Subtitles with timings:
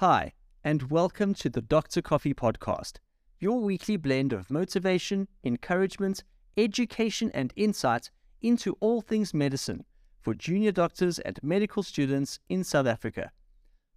[0.00, 0.32] Hi,
[0.62, 2.02] and welcome to the Dr.
[2.02, 2.98] Coffee Podcast,
[3.40, 6.22] your weekly blend of motivation, encouragement,
[6.56, 8.08] education, and insight
[8.40, 9.84] into all things medicine
[10.20, 13.32] for junior doctors and medical students in South Africa.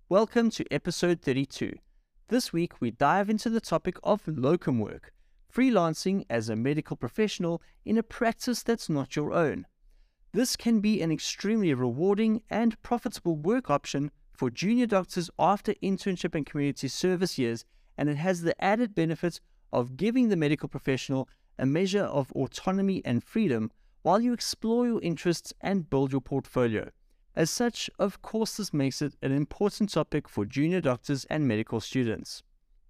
[0.09, 1.71] Welcome to episode 32.
[2.29, 5.13] This week, we dive into the topic of locum work,
[5.53, 9.67] freelancing as a medical professional in a practice that's not your own.
[10.31, 14.09] This can be an extremely rewarding and profitable work option
[14.41, 17.63] for junior doctors after internship and community service years,
[17.95, 19.39] and it has the added benefits
[19.71, 21.29] of giving the medical professional
[21.59, 23.69] a measure of autonomy and freedom
[24.01, 26.89] while you explore your interests and build your portfolio.
[27.35, 31.79] As such, of course, this makes it an important topic for junior doctors and medical
[31.79, 32.41] students.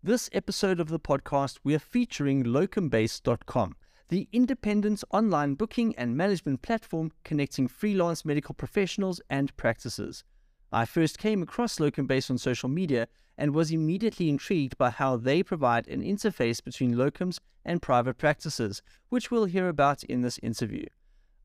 [0.01, 3.75] This episode of the podcast, we are featuring locumbase.com
[4.07, 10.23] the independent online booking and management platform connecting freelance medical professionals and practices.
[10.71, 13.07] I first came across Locumbase on social media
[13.37, 18.81] and was immediately intrigued by how they provide an interface between locums and private practices,
[19.09, 20.85] which we'll hear about in this interview.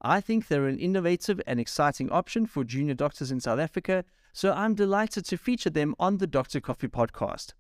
[0.01, 4.53] I think they're an innovative and exciting option for junior doctors in South Africa, so
[4.53, 6.61] I'm delighted to feature them on the Dr.
[6.61, 7.55] Coffee podcast.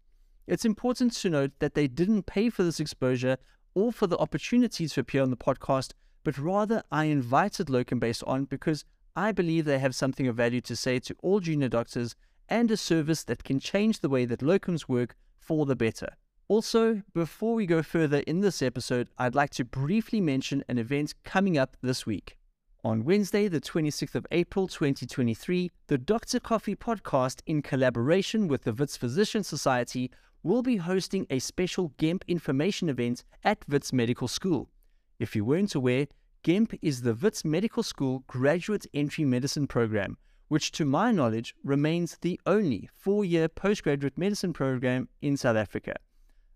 [0.46, 3.38] It's important to note that they didn't pay for this exposure
[3.74, 8.44] or for the opportunity to appear on the podcast, but rather I invited Locumbase on
[8.44, 8.84] because
[9.16, 12.14] I believe they have something of value to say to all junior doctors
[12.50, 16.16] and a service that can change the way that locums work for the better.
[16.48, 21.14] Also, before we go further in this episode, I'd like to briefly mention an event
[21.24, 22.36] coming up this week.
[22.84, 26.38] On Wednesday, the 26th of April 2023, the Dr.
[26.38, 30.10] Coffee podcast, in collaboration with the Wits Physician Society,
[30.44, 34.68] will be hosting a special GEMP information event at Wits Medical School.
[35.18, 36.06] If you weren't aware,
[36.46, 40.16] GEMP is the Wits Medical School Graduate Entry Medicine Program,
[40.46, 45.96] which to my knowledge remains the only four year postgraduate medicine program in South Africa.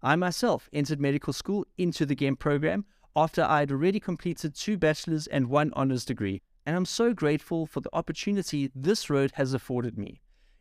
[0.01, 2.85] I myself entered medical school into the GEMP program
[3.17, 7.67] after I had already completed two bachelor's and one honours degree, and I'm so grateful
[7.67, 10.21] for the opportunity this road has afforded me.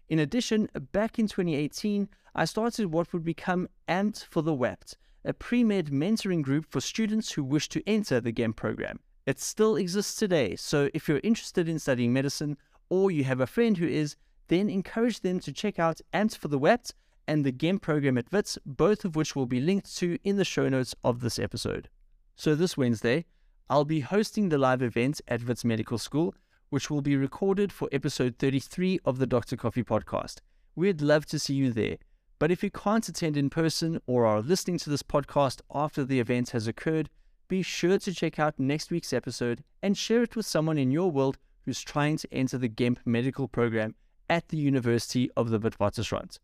[0.10, 5.34] In addition, back in 2018, I started what would become AMPT for the WAPT, a
[5.34, 9.00] pre med mentoring group for students who wish to enter the GEM program.
[9.30, 12.58] It still exists today, so if you're interested in studying medicine
[12.90, 14.16] or you have a friend who is,
[14.48, 16.96] then encourage them to check out AMPT for the Wet
[17.28, 20.44] and the GEM program at WITS, both of which will be linked to in the
[20.44, 21.90] show notes of this episode.
[22.36, 23.26] So this Wednesday,
[23.70, 26.34] I'll be hosting the live event at WITS Medical School
[26.72, 29.56] which will be recorded for episode 33 of the Dr.
[29.58, 30.38] Coffee podcast.
[30.76, 31.98] We'd love to see you there.
[32.40, 36.20] But if you can't attend in person or are listening to this podcast after the
[36.20, 37.10] event has occurred,
[37.50, 41.10] be sure to check out next week's episode and share it with someone in your
[41.12, 43.96] world who's trying to enter the GEMP medical program
[44.30, 46.38] at the University of the Witwatersrand.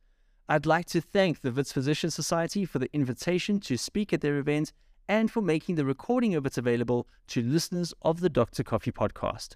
[0.50, 4.38] I'd like to thank the Wits Physician Society for the invitation to speak at their
[4.38, 4.74] event
[5.08, 8.64] and for making the recording of it available to listeners of the Dr.
[8.64, 9.56] Coffee podcast.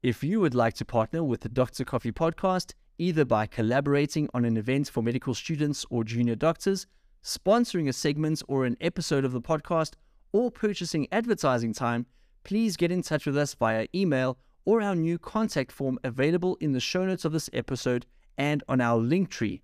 [0.00, 1.84] If you would like to partner with the Dr.
[1.84, 6.86] Coffee podcast, either by collaborating on an event for medical students or junior doctors,
[7.24, 9.94] sponsoring a segment or an episode of the podcast,
[10.32, 12.06] or purchasing advertising time,
[12.44, 16.72] please get in touch with us via email or our new contact form available in
[16.72, 18.06] the show notes of this episode
[18.38, 19.60] and on our Linktree.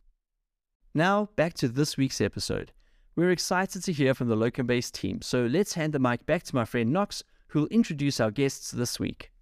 [0.95, 2.73] Now, back to this week's episode.
[3.17, 6.45] We're excited to hear from the Locum Locumbase team, so let's hand the mic back
[6.45, 9.33] to my friend Knox, who'll introduce our guests this week.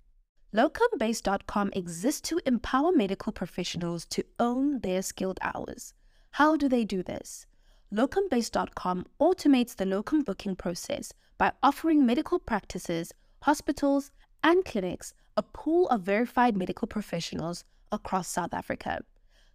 [0.54, 5.92] Locumbase.com exists to empower medical professionals to own their skilled hours.
[6.32, 7.46] How do they do this?
[7.94, 14.10] Locumbase.com automates the locum booking process by offering medical practices, hospitals,
[14.42, 19.02] and clinics a pool of verified medical professionals across South Africa.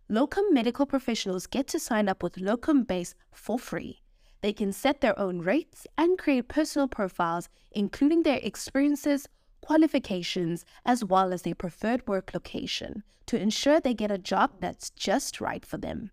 [0.07, 3.99] Locum medical professionals get to sign up with Locumbase for free.
[4.39, 9.27] They can set their own rates and create personal profiles, including their experiences,
[9.59, 14.89] qualifications, as well as their preferred work location to ensure they get a job that's
[14.91, 16.11] just right for them.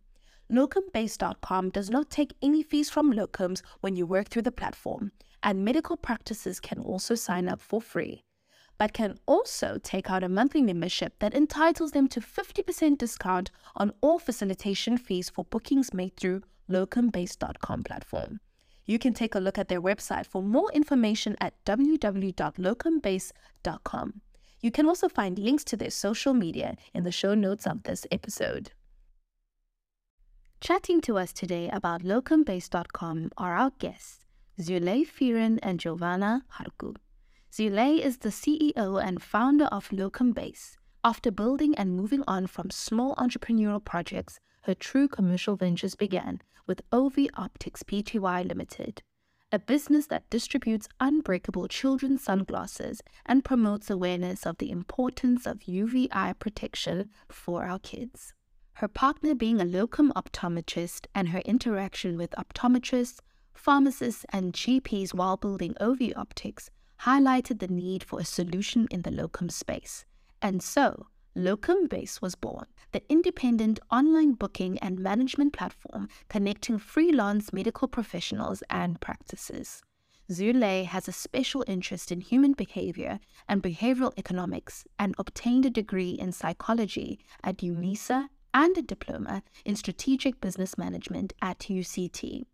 [0.50, 5.12] Locumbase.com does not take any fees from locums when you work through the platform,
[5.42, 8.24] and medical practices can also sign up for free,
[8.78, 13.92] but can also take out a monthly membership that entitles them to 50% discount on
[14.00, 16.40] all facilitation fees for bookings made through
[16.70, 18.40] locumbase.com platform.
[18.86, 24.20] You can take a look at their website for more information at www.locumbase.com.
[24.60, 28.06] You can also find links to their social media in the show notes of this
[28.10, 28.72] episode.
[30.60, 34.26] Chatting to us today about locumbase.com are our guests,
[34.60, 36.96] Zule Vuuren and Jovana Harkhu.
[37.52, 43.14] Zule is the CEO and founder of Locumbase, After building and moving on from small
[43.14, 49.02] entrepreneurial projects, her true commercial ventures began with OV Optics Pty Limited,
[49.52, 56.34] a business that distributes unbreakable children's sunglasses and promotes awareness of the importance of UVI
[56.40, 58.34] protection for our kids.
[58.78, 63.18] Her partner being a locum optometrist and her interaction with optometrists,
[63.52, 66.70] pharmacists, and GPs while building OV Optics
[67.00, 70.04] highlighted the need for a solution in the locum space.
[70.40, 77.52] And so, Locum Base was born, the independent online booking and management platform connecting freelance
[77.52, 79.82] medical professionals and practices.
[80.30, 86.10] Zule has a special interest in human behavior and behavioral economics and obtained a degree
[86.10, 92.44] in psychology at UNISA and a diploma in strategic business management at UCT.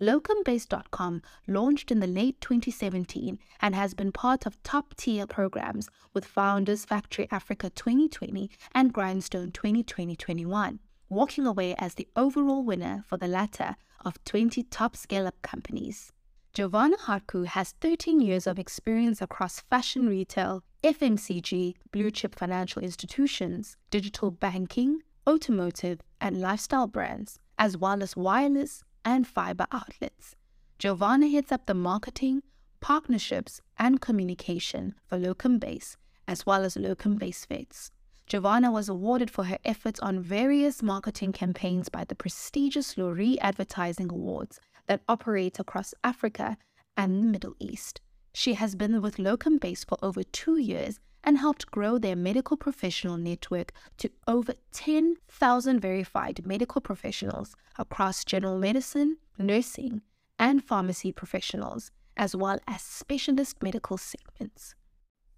[0.00, 6.24] Locumbase.com launched in the late 2017 and has been part of top tier programs with
[6.24, 10.78] Founders Factory Africa 2020 and Grindstone 2020-21,
[11.08, 16.12] walking away as the overall winner for the latter of 20 top scale up companies.
[16.54, 23.76] Jovana Harkhu has 13 years of experience across fashion retail, FMCG, blue chip financial institutions,
[23.90, 30.34] digital banking, automotive, and lifestyle brands, as well as wireless, and fiber outlets.
[30.78, 32.42] Jovana heads up the marketing,
[32.80, 37.90] partnerships, and communication for Locum Base, as well as Locum Base Vets.
[38.28, 44.10] Jovana was awarded for her efforts on various marketing campaigns by the prestigious Loerie Advertising
[44.10, 46.56] Awards that operate across Africa
[46.96, 48.00] and the Middle East.
[48.32, 52.56] She has been with Locum Base for over two years and helped grow their medical
[52.56, 60.02] professional network to over 10,000 verified medical professionals across general medicine, nursing,
[60.38, 64.74] and pharmacy professionals, as well as specialist medical segments.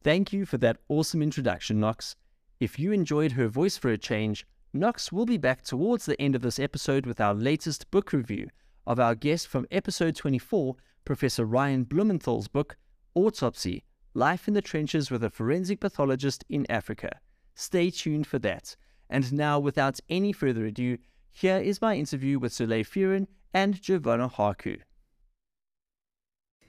[0.02, 2.16] Thank you for that awesome introduction, Knox.
[2.60, 6.34] If you enjoyed her voice for a change, Knox will be back towards the end
[6.34, 8.48] of this episode with our latest book review
[8.86, 12.76] of our guest from episode 24, Professor Ryan Blumenthal's book,
[13.14, 13.84] Autopsy
[14.16, 17.20] Life in the Trenches with a Forensic Pathologist in Africa.
[17.54, 18.74] Stay tuned for that.
[19.10, 20.96] And now, without any further ado,
[21.30, 24.78] here is my interview with Zule Vuuren and Jovana Harkhu.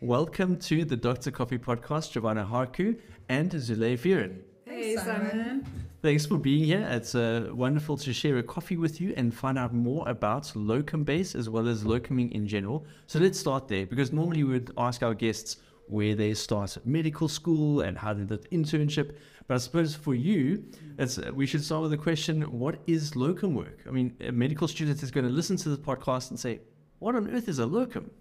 [0.02, 1.32] Welcome to the Dr.
[1.32, 3.00] Coffee Podcast, Jovana Harkhu
[3.30, 4.42] and Zule Vuuren.
[4.66, 5.66] Hey, Simon.
[6.02, 6.86] Thanks for being here.
[6.92, 11.06] It's uh, wonderful to share a coffee with you and find out more about locum
[11.06, 12.86] base as well as locuming in general.
[13.06, 15.56] So let's start there because normally we would ask our guests
[15.88, 19.16] where they start medical school and how they did internship.
[19.48, 20.64] But I suppose for you,
[20.98, 23.80] it's, we should start with the question what is locum work?
[23.88, 26.60] I mean, a medical student is going to listen to this podcast and say,
[27.00, 28.12] what on earth is a locum?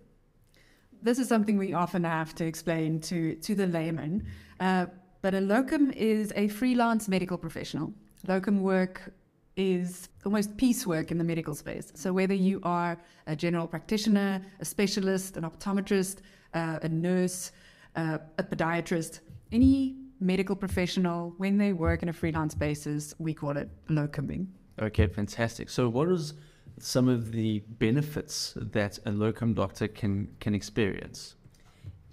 [1.02, 4.26] This is something we often have to explain to, to the layman.
[4.60, 4.86] Uh,
[5.22, 7.92] but a locum is a freelance medical professional.
[8.26, 9.12] Locum work
[9.56, 11.90] is almost piecework in the medical space.
[11.94, 16.18] So whether you are a general practitioner, a specialist, an optometrist,
[16.54, 17.52] uh, a nurse,
[17.94, 19.20] uh, a podiatrist,
[19.52, 24.46] any medical professional, when they work in a freelance basis, we call it locuming.
[24.80, 25.68] Okay, fantastic.
[25.68, 26.34] So, what is
[26.78, 31.36] some of the benefits that a locum doctor can can experience?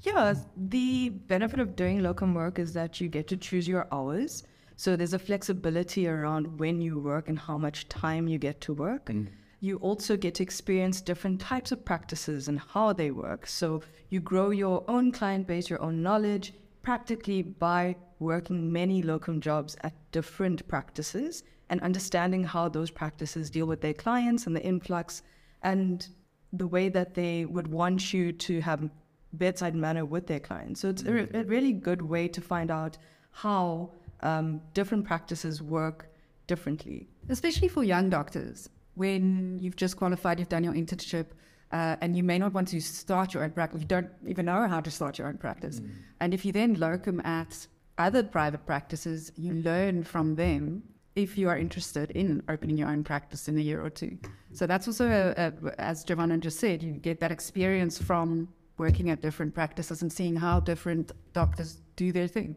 [0.02, 4.44] Yeah, the benefit of doing locum work is that you get to choose your hours.
[4.76, 8.74] So there's a flexibility around when you work and how much time you get to
[8.74, 9.06] work.
[9.06, 9.28] Mm
[9.64, 13.48] you also get to experience different types of practices and how they work.
[13.48, 19.40] So you grow your own client base, your own knowledge, practically by working many locum
[19.40, 24.62] jobs at different practices and understanding how those practices deal with their clients and the
[24.62, 25.24] influx
[25.62, 26.10] and
[26.52, 28.90] the way that they would want you to have
[29.32, 30.82] bedside manner with their clients.
[30.82, 32.98] So it's a, a really good way to find out
[33.32, 36.14] how um, different practices work
[36.48, 37.08] differently.
[37.30, 41.28] Especially for young doctors when you've just qualified, you've done your internship,
[41.72, 43.82] uh, and you may not want to start your own practice.
[43.82, 45.80] You don't even know how to start your own practice.
[45.80, 45.90] Mm.
[46.20, 50.84] And if you then locum at other private practices, you learn from them
[51.16, 54.18] if you are interested in opening your own practice in a year or two.
[54.52, 59.10] So that's also, a, a, as Jovana just said, you get that experience from working
[59.12, 62.56] at different practices and seeing how different doctors do their thing.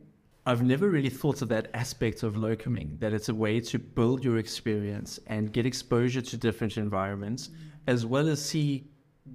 [0.48, 4.22] I've never really thought of that aspect of locuming, that it's a way to build
[4.22, 7.50] your experience and get exposure to different environments,
[7.88, 8.88] as well as see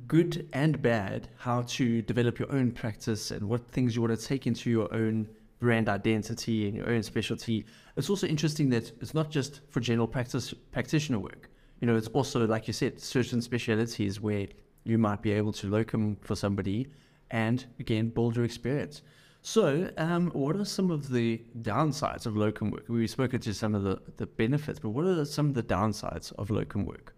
[0.07, 4.25] good and bad how to develop your own practice and what things you want to
[4.25, 5.27] take into your own
[5.59, 7.65] brand identity and your own specialty.
[7.97, 11.49] It's also interesting that it's not just for general practice practitioner work.
[11.81, 14.47] You know, it's also, like you said, certain specialities where
[14.85, 16.87] you might be able to locum for somebody
[17.31, 19.01] and again build your experience.
[19.43, 22.85] So, um, what are some of the downsides of locum work?
[22.87, 26.31] We've spoken to some of the, the benefits, but what are some of the downsides
[26.33, 27.15] of locum work?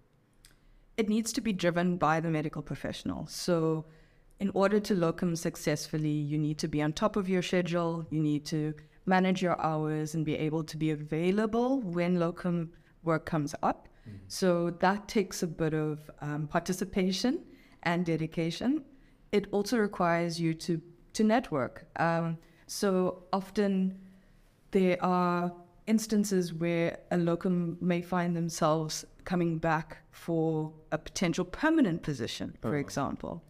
[0.96, 3.27] It needs to be driven by the medical professional.
[3.27, 3.86] So,
[4.39, 8.22] in order to locum successfully, you need to be on top of your schedule, you
[8.22, 8.74] need to
[9.06, 12.72] manage your hours and be able to be available when locum
[13.03, 13.89] work comes up.
[14.08, 14.18] Mm-hmm.
[14.30, 17.44] So, that takes a bit of um, participation
[17.84, 18.86] and dedication.
[19.34, 20.82] It also requires you to
[21.13, 21.86] to network.
[21.98, 24.00] Um, so often
[24.72, 25.51] there are
[25.88, 32.70] instances where a locum may find themselves coming back for a potential permanent position, for
[32.70, 32.77] uh-huh.
[32.77, 33.43] example.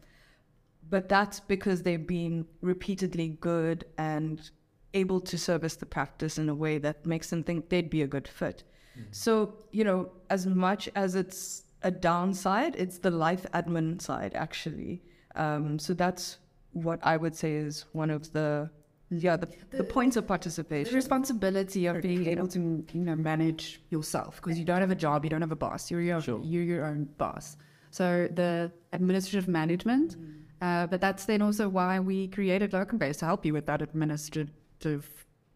[0.89, 4.49] But that's because they've been repeatedly good and
[4.93, 8.07] able to service the practice in a way that makes them think they'd be a
[8.07, 8.63] good fit.
[8.97, 9.07] Mm-hmm.
[9.11, 15.01] So, you know, as much as it's a downside, it's the life admin side, actually.
[15.35, 16.37] Um, so that's
[16.73, 18.69] what I would say is one of the
[19.09, 20.91] yeah the, the, the points of participation.
[20.91, 22.59] The responsibility of being able to
[22.93, 25.89] you know manage yourself because you don't have a job, you don't have a boss.
[25.89, 26.41] You're your sure.
[26.43, 27.57] you're your own boss.
[27.91, 30.33] So the administrative management, mm.
[30.61, 33.83] uh, but that's then also why we created Locum Base to help you with that
[33.83, 35.07] administrative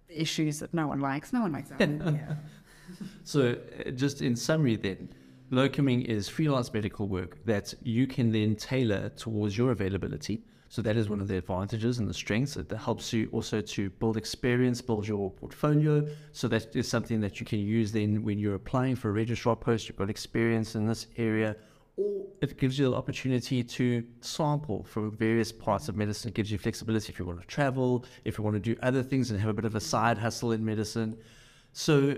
[0.08, 1.34] issues that no one likes.
[1.34, 1.80] No one likes that.
[1.90, 2.36] yeah.
[3.24, 5.10] So uh, just in summary, then.
[5.50, 10.98] Locuming is freelance medical work that you can then tailor towards your availability so that
[10.98, 12.58] is one of the advantages and the strengths.
[12.58, 16.08] It helps you also to build experience, build your portfolio.
[16.34, 19.56] So that is something that you can use then when you're applying for a registrar
[19.56, 19.88] post.
[19.88, 21.56] You've got experience in this area,
[21.96, 26.30] or it gives you the opportunity to sample from various parts of medicine.
[26.30, 29.04] It gives you flexibility if you want to travel, if you want to do other
[29.04, 31.18] things and have a bit of a side hustle in medicine.
[31.72, 32.18] So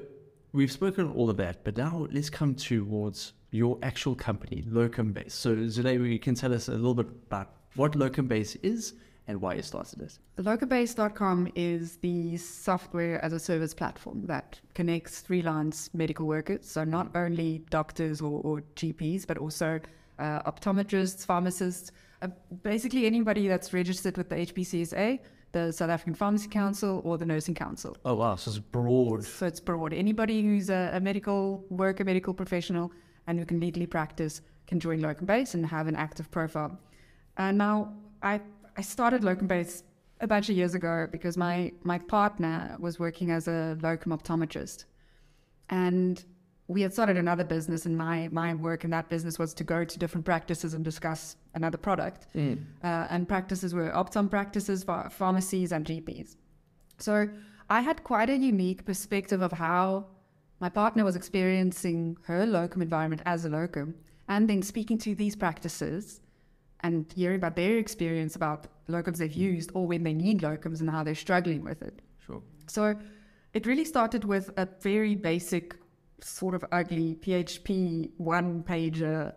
[0.53, 5.33] we've spoken all of that, but now let's come towards your actual company, Locum Base.
[5.33, 8.93] So Zulé, you can tell us a little bit about what LocumBase is
[9.27, 10.17] and why you started it.
[10.37, 17.15] Locumbase.com is the software as a service platform that connects freelance medical workers, so not
[17.15, 19.79] only doctors or, or GPs, but also
[20.17, 21.91] uh, optometrists, pharmacists,
[22.21, 22.27] uh,
[22.63, 25.19] basically anybody that's registered with the HPCSA,
[25.51, 27.95] the South African Pharmacy Council, or the Nursing Council.
[28.05, 28.35] Oh, wow.
[28.35, 29.23] So it's broad.
[29.23, 29.93] So it's broad.
[29.93, 32.91] Anybody who's a, a medical worker, medical professional,
[33.29, 36.77] and who can legally practice can join Locumbase and have an active profile.
[37.37, 38.41] And now I
[38.75, 39.83] I started locum base
[40.19, 44.85] a bunch of years ago because my my partner was working as a locum optometrist,
[45.69, 46.25] and
[46.67, 49.83] we had started another business, and my my work in that business was to go
[49.83, 52.27] to different practices and discuss another product.
[52.35, 52.57] Mm.
[52.83, 56.35] Uh, and practices were optom practices, pharmacies, and GPs.
[56.97, 57.29] So
[57.69, 60.07] I had quite a unique perspective of how
[60.59, 63.95] my partner was experiencing her locum environment as a locum,
[64.27, 66.21] and then speaking to these practices
[66.81, 70.89] and hearing about their experience about locums they've used or when they need locums and
[70.89, 72.01] how they're struggling with it.
[72.25, 72.41] Sure.
[72.67, 72.95] So
[73.53, 75.75] it really started with a very basic,
[76.21, 79.33] sort of ugly PHP one pager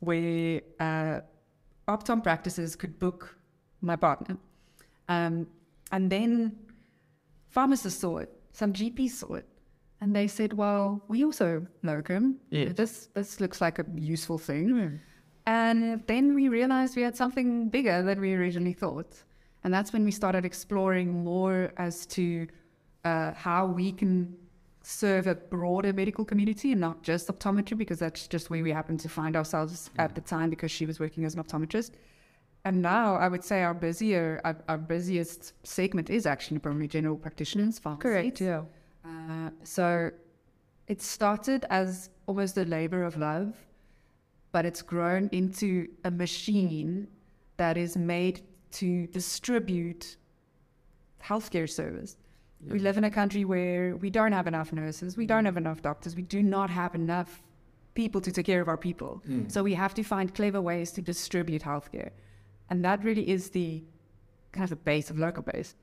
[0.00, 1.20] where uh,
[1.88, 3.36] Optom practices could book
[3.80, 4.36] my partner.
[5.08, 5.46] Um,
[5.92, 6.56] and then
[7.48, 9.48] pharmacists saw it, some GPs saw it,
[10.00, 12.36] and they said, "Well, we also locum.
[12.50, 12.72] Yeah.
[12.72, 14.98] This this looks like a useful thing." Mm.
[15.46, 19.22] And then we realized we had something bigger than we originally thought.
[19.64, 22.46] And that's when we started exploring more as to
[23.04, 24.36] uh, how we can
[24.82, 29.00] serve a broader medical community and not just optometry, because that's just where we happened
[29.00, 31.92] to find ourselves at the time because she was working as an optometrist.
[32.64, 37.16] And now I would say our busier, our, our busiest segment is actually probably general
[37.16, 38.02] practitioners, pharmacists.
[38.02, 38.62] Correct, yeah.
[39.04, 40.10] Uh, so
[40.88, 43.54] it started as almost a labor of love
[44.52, 47.06] but it's grown into a machine
[47.56, 48.40] that is made
[48.72, 50.16] to distribute
[51.22, 52.16] healthcare service.
[52.68, 55.80] We live in a country where we don't have enough nurses, we don't have enough
[55.80, 57.42] doctors, we do not have enough
[57.94, 59.22] people to take care of our people.
[59.26, 59.50] Mm.
[59.50, 62.10] So we have to find clever ways to distribute healthcare.
[62.68, 63.82] And that really is the
[64.52, 65.74] kind of the base of locum base.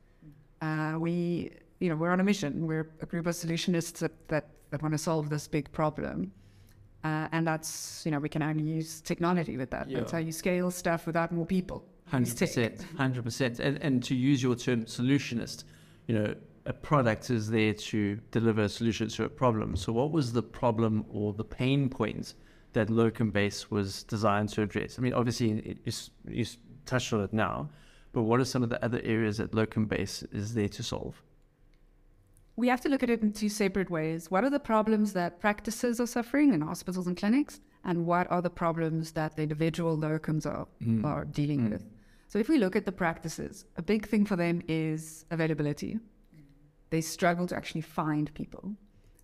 [0.61, 2.65] Uh, we, you know, we're on a mission.
[2.65, 6.31] We're a group of solutionists that, that, that want to solve this big problem.
[7.03, 9.89] Uh, and that's, you know, we can only use technology with that.
[9.89, 9.99] Yeah.
[9.99, 11.85] That's how you scale stuff without more people.
[12.11, 12.83] 100%.
[12.95, 13.59] 100%.
[13.59, 15.63] And, and to use your term solutionist,
[16.07, 19.75] you know, a product is there to deliver a solution to a problem.
[19.75, 22.35] So, what was the problem or the pain points
[22.73, 24.99] that Locum Base was designed to address?
[24.99, 25.93] I mean, obviously, you,
[26.27, 26.45] you
[26.85, 27.69] touched on it now,
[28.11, 31.21] but what are some of the other areas that Locum Base is there to solve?
[32.57, 34.31] We have to look at it in two separate ways.
[34.31, 37.61] What are the problems that practices are suffering in hospitals and clinics?
[37.85, 41.05] And what are the problems that the individual locums are, mm.
[41.05, 41.71] are dealing mm.
[41.71, 41.85] with?
[42.27, 45.99] So if we look at the practices, a big thing for them is availability.
[46.89, 48.73] They struggle to actually find people,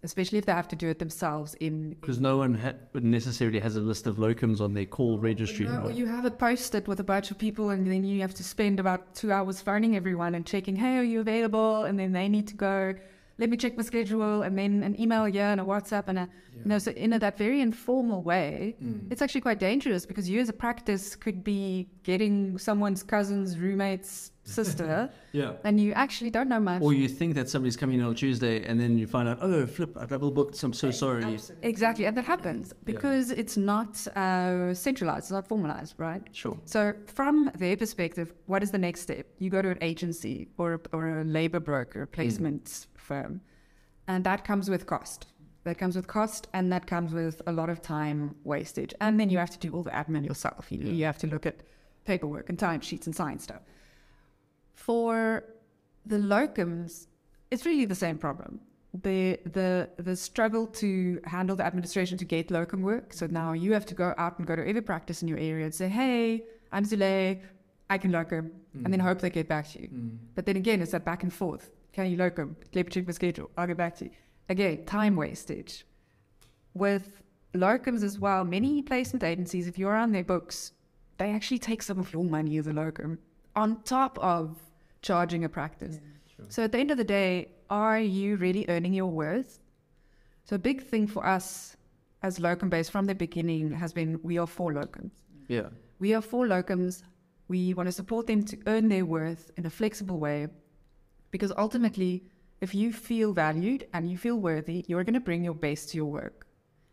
[0.04, 3.76] especially if they have to do it themselves in Because no one ha- necessarily has
[3.76, 5.66] a list of locums on their call registry.
[5.66, 8.44] No, you have it posted with a bunch of people, and then you have to
[8.44, 11.86] spend about two hours phoning everyone and checking, hey, are you available?
[11.86, 12.94] And then they need to go,
[13.40, 16.30] let me check my schedule, and then an email yeah, and a WhatsApp, and a,
[16.56, 18.76] you know, so in a, that very informal way,
[19.10, 24.32] it's actually quite dangerous because you as a practice could be getting someone's cousin's roommate's
[24.44, 25.54] sister, Yeah.
[25.64, 26.82] and you actually don't know much.
[26.82, 29.66] Or you think that somebody's coming in on Tuesday and then you find out, oh,
[29.66, 31.24] flip, I double booked, so I'm so sorry.
[31.64, 36.22] Exactly, and that happens because it's not uh, centralized, it's not formalized, right?
[36.34, 36.58] Sure.
[36.66, 39.26] So, from their perspective, what is the next step?
[39.40, 43.42] You go to an agency or a, or a labor broker, placement firm,
[44.08, 45.28] and that comes with cost.
[45.64, 48.94] That comes with cost, and that comes with a lot of time wastage.
[49.00, 50.68] And then you have to do all the admin yourself.
[50.70, 51.58] You, you have to look at
[52.06, 53.62] paperwork and timesheets and sign stuff.
[54.76, 55.46] For
[56.06, 57.08] the locums,
[57.50, 58.60] it's really the same problem.
[58.94, 63.14] The the the struggle to handle the administration to get locum work.
[63.14, 65.66] So now you have to go out and go to every practice in your area
[65.66, 67.42] and say, "Hey, I'm Zule,
[67.90, 68.52] I can locum,"
[68.84, 69.04] and then mm.
[69.04, 69.88] hope they get back to you.
[69.88, 70.18] Mm.
[70.36, 71.72] But then again, it's that back and forth.
[71.94, 72.58] Can you locum?
[72.74, 73.52] Let me check my schedule.
[73.56, 74.12] I'll get back to you.
[74.50, 75.86] Again, time wastage.
[76.74, 77.22] With
[77.54, 80.72] locums as well, many placement agencies, if you're on their books,
[81.20, 83.20] they actually take some of your money as a locum
[83.56, 84.58] on top of
[85.04, 86.00] charging a practice.
[86.50, 89.60] So at the end of the day, are you really earning your worth?
[90.46, 91.78] So a big thing for us
[92.24, 95.12] as locum based from the beginning has been we are for locums.
[95.48, 95.70] Yeah.
[96.00, 97.04] We are for locums.
[97.48, 100.48] We want to support them to earn their worth in a flexible way
[101.34, 102.24] because ultimately,
[102.62, 105.98] if you feel valued and you feel worthy, you're going to bring your best to
[105.98, 106.46] your work.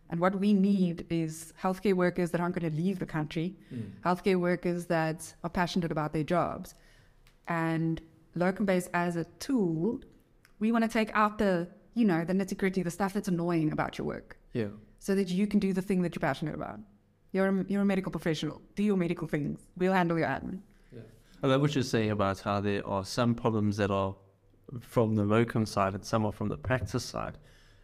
[0.09, 3.83] And what we need is healthcare workers that aren't going to leave the country, hmm.
[4.05, 6.75] healthcare workers that are passionate about their jobs.
[7.49, 8.01] And
[8.35, 10.01] locum based as a tool,
[10.59, 13.73] we want to take out the, you know, the nitty gritty, the stuff that's annoying
[13.73, 14.73] about your work Yeah.
[14.99, 16.81] so that you can do the thing that you're passionate about.
[17.33, 18.63] You're a, you're a medical professional.
[18.75, 19.61] Do your medical things.
[19.77, 20.61] We'll handle your admin.
[20.93, 21.03] Yeah.
[21.43, 24.17] I love what you're saying about how there are some problems that are
[24.81, 27.39] from the locum side and some are from the practice side.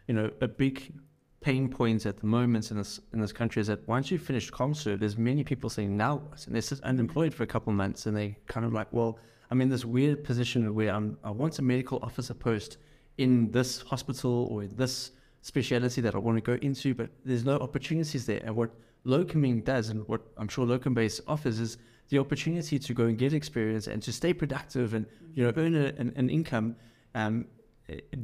[0.07, 0.93] You know, a big
[1.41, 4.51] pain point at the moment in this in this country is that once you finish
[4.51, 6.21] ComServe, there's many people saying now?
[6.45, 9.19] And they're just unemployed for a couple of months and they kind of like, well,
[9.51, 12.77] I'm in this weird position where I'm I want a medical officer post
[13.17, 17.45] in this hospital or in this speciality that I want to go into, but there's
[17.45, 18.41] no opportunities there.
[18.43, 18.71] And what
[19.05, 21.77] locuming does and what I'm sure locum base offers is
[22.09, 25.75] the opportunity to go and get experience and to stay productive and you know earn
[25.75, 26.75] a, an, an income
[27.15, 27.45] um,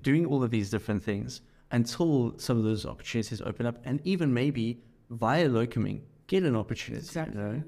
[0.01, 1.41] doing all of these different things
[1.71, 7.05] until some of those opportunities open up and even maybe via locuming get an opportunity
[7.05, 7.37] Exactly.
[7.37, 7.63] you know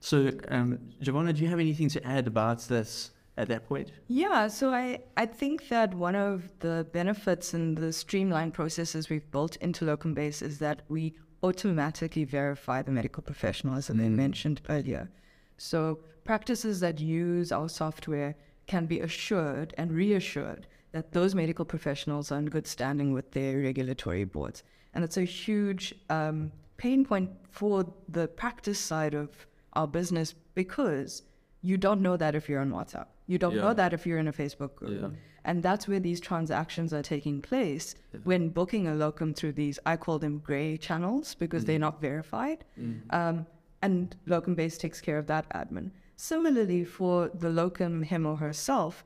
[0.00, 4.46] so um, Jovana do you have anything to add about this at that point Yeah,
[4.48, 9.56] so I, I think that one of the benefits and the streamlined processes we've built
[9.56, 15.10] into Locum Base is that we automatically verify the medical professional, as I mentioned earlier.
[15.56, 18.34] So practices that use our software
[18.66, 23.58] can be assured and reassured that those medical professionals are in good standing with their
[23.58, 24.62] regulatory boards.
[24.94, 31.22] And it's a huge um, pain point for the practice side of our business because
[31.62, 33.06] you don't know that if you're on WhatsApp.
[33.26, 33.62] You don't Yeah.
[33.62, 35.00] know that if you're in a Facebook group.
[35.00, 35.08] Yeah.
[35.46, 39.96] And that's where these transactions are taking place when booking a locum through these, I
[39.96, 42.64] call them gray channels because they're not verified.
[43.10, 43.46] Um,
[43.84, 45.90] and locum base takes care of that admin.
[46.16, 49.04] Similarly, for the locum, him or herself,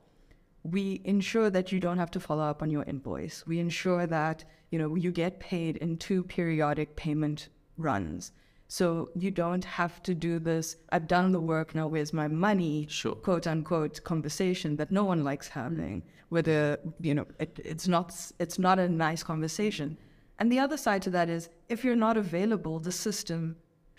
[0.63, 3.45] we ensure that you don't have to follow up on your invoice.
[3.47, 8.33] We ensure that you know you get paid in two periodic payment runs.
[8.69, 10.77] So you don't have to do this.
[10.93, 11.89] I've done the work now.
[11.89, 12.87] Where's my money?
[12.89, 13.17] Sure.
[13.17, 16.03] Quote unquote conversation that no one likes having.
[16.29, 18.07] Whether you know it, it's not
[18.39, 19.99] it's not a nice conversation.
[20.39, 23.57] And the other side to that is if you're not available, the system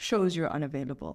[0.07, 1.13] shows you're unavailable.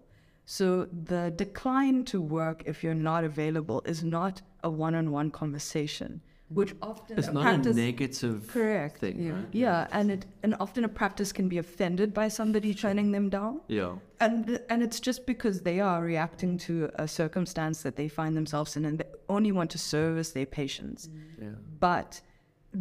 [0.57, 0.67] So
[1.11, 6.21] the decline to work if you're not available is not a one-on-one conversation,
[6.59, 8.97] which often it's a not practice- a negative Correct.
[9.03, 9.33] thing Yeah.
[9.37, 9.49] right?
[9.67, 13.55] Yeah, and it and often a practice can be offended by somebody turning them down,
[13.79, 13.93] yeah
[14.25, 18.77] and and it's just because they are reacting to a circumstance that they find themselves
[18.77, 21.01] in, and they only want to service their patients.
[21.09, 21.43] Mm.
[21.45, 21.57] yeah
[21.89, 22.11] But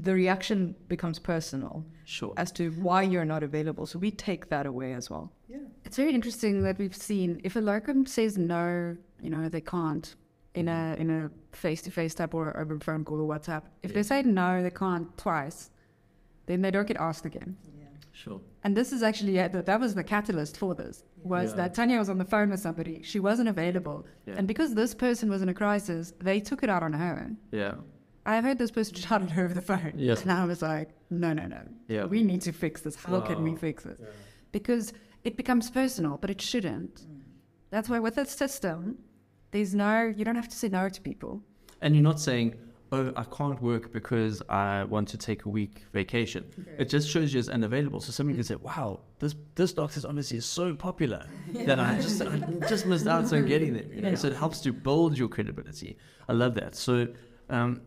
[0.08, 0.60] the reaction
[0.94, 1.74] becomes personal
[2.16, 3.86] sure as to why you're not available.
[3.92, 5.26] So we take that away as well.
[5.86, 10.16] It's very interesting that we've seen if a locum says no, you know, they can't
[10.56, 13.64] in a in a face to face type or over phone call or WhatsApp.
[13.84, 15.70] If they say no, they can't twice,
[16.46, 17.58] then they don't get asked again.
[18.16, 18.40] Sure.
[18.64, 21.04] And this is actually yeah, that that was the catalyst for this.
[21.24, 21.56] Was Yeah.
[21.58, 24.36] that Tanya was on the phone with somebody, she wasn't available, Yeah.
[24.38, 27.32] and because this person was in a crisis, they took it out on her.
[27.52, 27.76] Yeah.
[28.26, 30.22] I heard this person shout at her over the phone, Yes.
[30.22, 32.06] and I was like, no, no, no, Yeah.
[32.06, 32.96] we need to fix this.
[32.96, 34.00] How can we fix this?
[34.52, 37.06] Because it becomes personal, but it shouldn't.
[37.70, 38.98] That's why with this system,
[39.52, 41.42] there's no, you don't have to say no to people.
[41.82, 42.56] And you're not saying,
[42.92, 46.46] oh, I can't work because I want to take a week vacation.
[46.78, 48.00] It just shows you as unavailable.
[48.00, 52.22] So somebody can say, wow, this this doctor's obviously is so popular that I just
[52.22, 52.38] I
[52.70, 53.86] just missed out on getting there.
[53.86, 54.16] You know?
[54.16, 55.98] So it helps to build your credibility.
[56.30, 56.76] I love that.
[56.76, 57.08] So
[57.50, 57.82] um,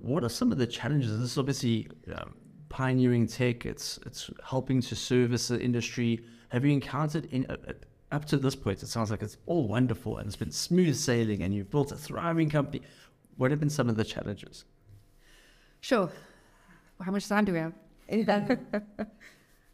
[0.00, 1.18] what are some of the challenges?
[1.20, 2.34] This is obviously um,
[2.68, 3.66] pioneering tech.
[3.66, 6.24] It's it's helping to service the industry.
[6.52, 7.72] Have you encountered in uh, uh,
[8.10, 8.82] up to this point?
[8.82, 11.96] It sounds like it's all wonderful and it's been smooth sailing, and you've built a
[11.96, 12.82] thriving company.
[13.38, 14.66] What have been some of the challenges?
[15.80, 16.10] Sure.
[17.00, 17.72] How much time do we have?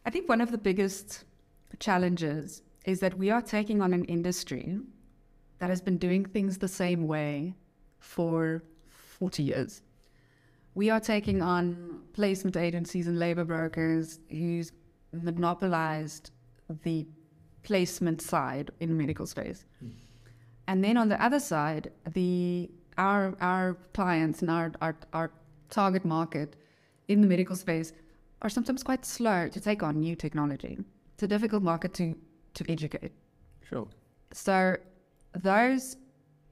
[0.05, 1.25] I think one of the biggest
[1.79, 4.79] challenges is that we are taking on an industry
[5.59, 7.53] that has been doing things the same way
[7.99, 9.81] for 40 years.
[10.75, 14.71] We are taking on placement agencies and labor brokers who's
[15.11, 16.31] monopolized
[16.83, 17.05] the
[17.63, 19.65] placement side in the medical space.
[19.79, 19.89] Hmm.
[20.67, 25.31] And then on the other side, the our our clients and our, our our
[25.69, 26.55] target market
[27.07, 27.93] in the medical space
[28.41, 30.77] are sometimes quite slow to take on new technology.
[31.13, 32.15] It's a difficult market to
[32.53, 33.11] to educate.
[33.67, 33.87] Sure.
[34.31, 34.77] So
[35.33, 35.97] those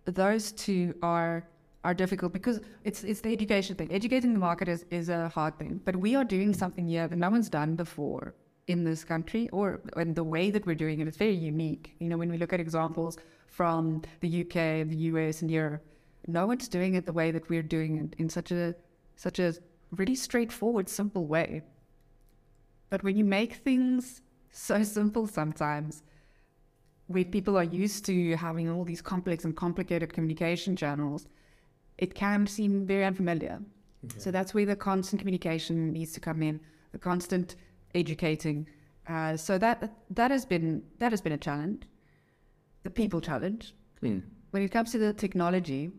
[0.06, 1.47] those two are
[1.84, 3.91] are difficult because it's it's the education thing.
[3.91, 5.80] Educating the market is, is a hard thing.
[5.86, 8.34] But we are doing something here that no one's done before
[8.67, 11.95] in this country or in the way that we're doing it's very unique.
[11.99, 15.84] You know, when we look at examples from the UK, the US and Europe,
[16.27, 18.75] no one's doing it the way that we're doing it in such a
[19.15, 19.53] such a
[19.91, 21.62] really straightforward, simple way.
[22.89, 26.03] But when you make things so simple sometimes,
[27.08, 31.27] where people are used to having all these complex and complicated communication channels,
[31.97, 33.62] it can seem very unfamiliar.
[34.17, 36.60] So that's where the constant communication needs to come in,
[36.91, 37.56] the constant
[37.95, 38.67] educating.
[39.08, 41.84] Uh, so that that has been that has been a challenge,
[42.84, 43.73] the people challenge.
[44.02, 44.23] Mm.
[44.52, 45.91] When it comes to the technology,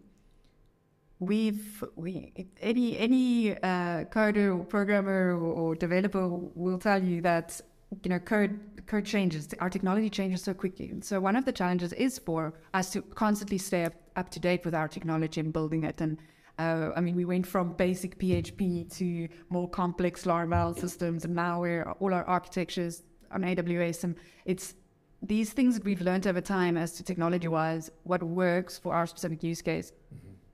[1.19, 7.61] we've we any any uh, coder or programmer or, or developer will tell you that
[8.05, 11.53] you know code code changes our technology changes so quickly and so one of the
[11.53, 15.53] challenges is for us to constantly stay up, up to date with our technology and
[15.53, 16.19] building it and
[16.59, 21.61] uh, I mean, we went from basic PHP to more complex Laravel systems, and now
[21.61, 24.05] we're all our architectures on AWS.
[24.05, 24.75] And it's
[25.23, 29.43] these things that we've learned over time as to technology-wise, what works for our specific
[29.43, 29.93] use case,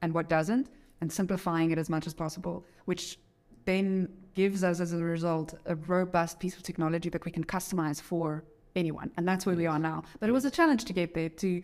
[0.03, 0.69] and what doesn't,
[1.01, 3.19] and simplifying it as much as possible, which
[3.65, 8.01] then gives us, as a result, a robust piece of technology that we can customize
[8.01, 8.45] for
[8.77, 9.11] anyone.
[9.17, 10.03] And that's where we are now.
[10.21, 11.63] But it was a challenge to get there, to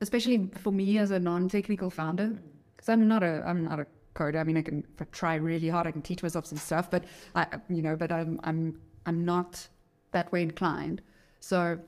[0.00, 2.38] especially for me as a non-technical founder,
[2.82, 4.40] because I'm not a I'm not a coder.
[4.40, 5.86] I mean, I can try really hard.
[5.86, 9.68] I can teach myself some stuff, but I, you know, but I'm I'm I'm not
[10.10, 11.00] that way inclined.
[11.38, 11.78] So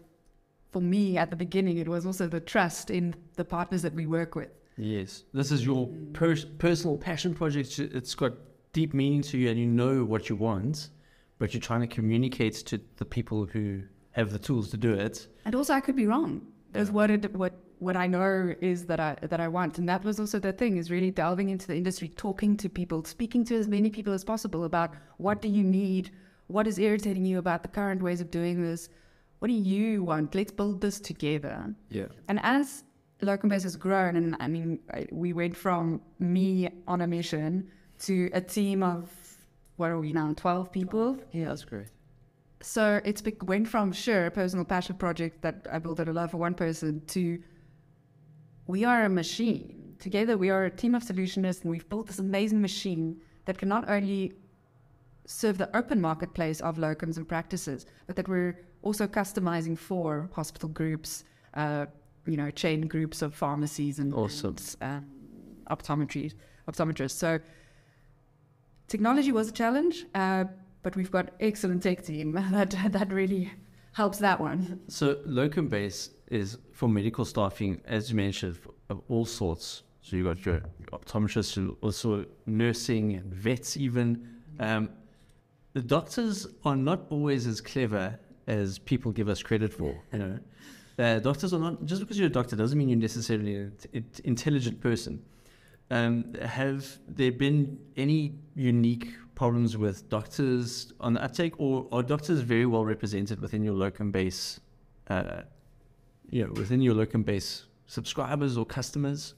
[0.71, 4.07] for me, at the beginning, it was also the trust in the partners that we
[4.07, 4.51] work with.
[4.77, 7.79] Yes, this is your pers- personal passion project.
[7.79, 8.33] It's got
[8.73, 10.91] deep meaning to you, and you know what you want,
[11.39, 15.27] but you're trying to communicate to the people who have the tools to do it.
[15.45, 16.43] And also, I could be wrong.
[16.73, 20.05] There's what it, what what I know is that I that I want, and that
[20.05, 23.57] was also the thing is really delving into the industry, talking to people, speaking to
[23.57, 26.11] as many people as possible about what do you need,
[26.47, 28.89] what is irritating you about the current ways of doing this,
[29.39, 30.35] what do you want?
[30.35, 31.75] Let's build this together.
[31.91, 32.07] Yeah.
[32.29, 32.85] And as
[33.21, 37.71] Locum Base has grown, and I mean, I- we went from me on a mission
[38.01, 39.11] to a team of
[39.77, 41.19] what are we now, twelve people.
[41.33, 41.89] Yeah, that's great.
[42.61, 46.31] So it's went from sure a personal passion project that I built out of love
[46.31, 47.39] for one person to
[48.67, 49.95] we are a machine.
[49.99, 53.69] Together we are a team of solutionists and we've built this amazing machine that can
[53.69, 54.33] not only
[55.27, 60.69] serve the open marketplace of locums and practices, but that we're also customizing for hospital
[60.69, 61.25] groups,
[61.55, 61.87] uh,
[62.27, 64.57] you know, chain groups of pharmacies and Awesome.
[64.81, 65.07] and, um,
[65.71, 66.33] optometry
[66.69, 67.13] optometrists.
[67.13, 67.39] So
[68.89, 70.45] technology was a challenge, uh,
[70.83, 73.53] but we've got excellent tech team that that really
[73.93, 74.81] helps that one.
[74.89, 78.59] So locum base is for medical staffing, as you mentioned,
[78.89, 79.83] of all sorts.
[80.03, 80.61] So you got your
[80.93, 84.29] optometrists, you also nursing and vets even.
[84.61, 84.91] Um,
[85.73, 90.01] the doctors are not always as clever as people give us credit for.
[90.13, 90.39] You know,
[90.99, 94.21] uh, doctors are not just because you're a doctor doesn't mean you're necessarily an int-
[94.21, 95.23] intelligent person.
[95.91, 102.41] Um, have there been any unique problems with doctors on the uptake, or are doctors
[102.41, 104.61] very well represented within your locum base?
[105.09, 105.43] Uh,
[106.35, 109.35] you know, within your locum base subscribers or customers?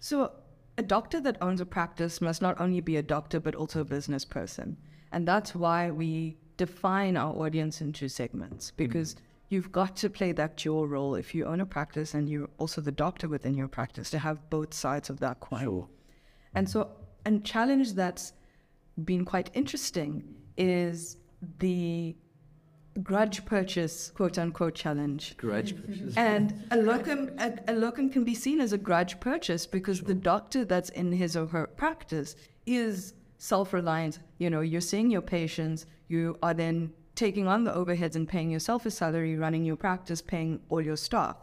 [0.00, 0.32] So,
[0.76, 3.84] a doctor that owns a practice must not only be a doctor but also a
[3.84, 4.76] business person.
[5.12, 9.18] And that's why we define our audience into segments because mm.
[9.48, 12.82] you've got to play that dual role if you own a practice and you're also
[12.82, 15.62] the doctor within your practice to have both sides of that coin.
[15.62, 15.88] Sure.
[16.54, 16.90] And so,
[17.24, 18.34] a challenge that's
[19.06, 20.22] been quite interesting
[20.58, 21.16] is
[21.60, 22.14] the
[23.02, 25.36] grudge purchase, quote unquote, challenge.
[25.36, 26.16] Grudge purchase.
[26.16, 30.08] And a locum, a, a locum can be seen as a grudge purchase because sure.
[30.08, 34.20] the doctor that's in his or her practice is self reliant.
[34.38, 38.50] You know, you're seeing your patients, you are then taking on the overheads and paying
[38.50, 41.36] yourself a salary, running your practice, paying all your staff.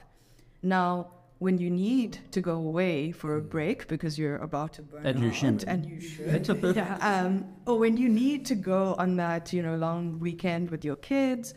[0.61, 1.11] Now,
[1.43, 5.17] when you need to go away for a break because you're about to burn and
[5.17, 9.17] out, you should, and you should, yeah, um, or when you need to go on
[9.17, 11.53] that you know long weekend with your kids,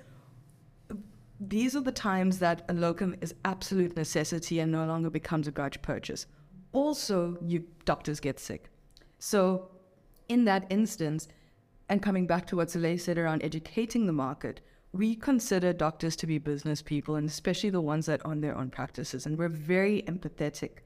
[1.39, 5.53] these are the times that a locum is absolute necessity and no longer becomes a
[5.53, 6.27] grudge purchase.
[6.73, 8.69] Also, you doctors get sick,
[9.21, 9.71] so
[10.29, 11.29] in that instance,
[11.89, 14.61] and coming back to what Zulé said around educating the market,
[14.97, 18.71] we consider doctors to be business people, and especially the ones that own their own
[18.71, 19.27] practices.
[19.27, 20.79] And we're very empathetic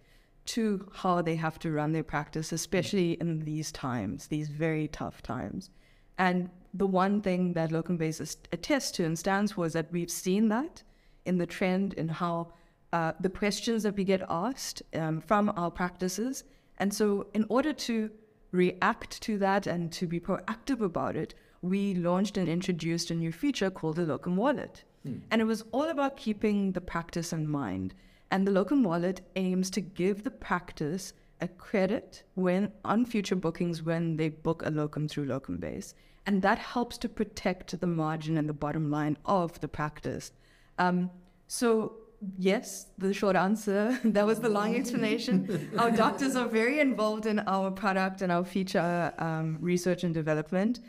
[0.46, 5.23] to how they have to run their practice, especially in these times, these very tough
[5.23, 5.70] times.
[6.18, 10.11] And the one thing that Locum Base attests to and stands for is that we've
[10.11, 10.83] seen that
[11.25, 12.53] in the trend in how
[12.92, 16.44] uh, the questions that we get asked um, from our practices.
[16.79, 18.11] And so, in order to
[18.53, 23.33] react to that and to be proactive about it, we launched and introduced a new
[23.33, 24.85] feature called the Locum Wallet.
[25.07, 25.20] Mm.
[25.31, 27.94] And it was all about keeping the practice in mind.
[28.31, 33.83] And the Locum Wallet aims to give the practice a credit when on future bookings
[33.83, 35.94] when they book a locum through Locum Base.
[36.27, 40.33] And that helps to protect the margin and the bottom line of the practice.
[40.79, 41.11] Um,
[41.46, 41.94] so
[42.38, 43.99] yes, the short answer.
[44.05, 45.70] that was the long explanation.
[45.79, 50.81] our doctors are very involved in our product and our feature um, research and development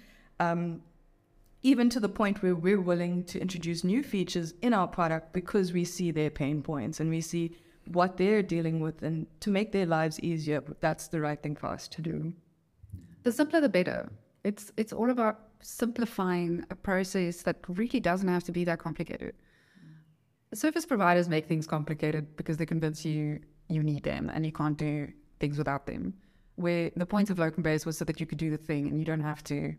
[0.41, 0.82] um,
[1.63, 5.71] even to the point where we're willing to introduce new features in our product because
[5.71, 7.56] we see their pain points and we see
[7.88, 11.67] what they're dealing with and to make their lives easier that's the right thing for
[11.67, 12.34] us to do.
[13.23, 14.10] The simpler the better.
[14.43, 19.36] It's it's all about simplifying a process that really doesn't have to be that complicated.
[20.54, 24.77] Service providers make things complicated because they convince you you need them and you can't
[24.77, 25.08] do
[25.39, 26.15] things without them.
[26.56, 28.97] Where the point of locum base was so that you could do the thing and
[28.99, 29.75] you don't have to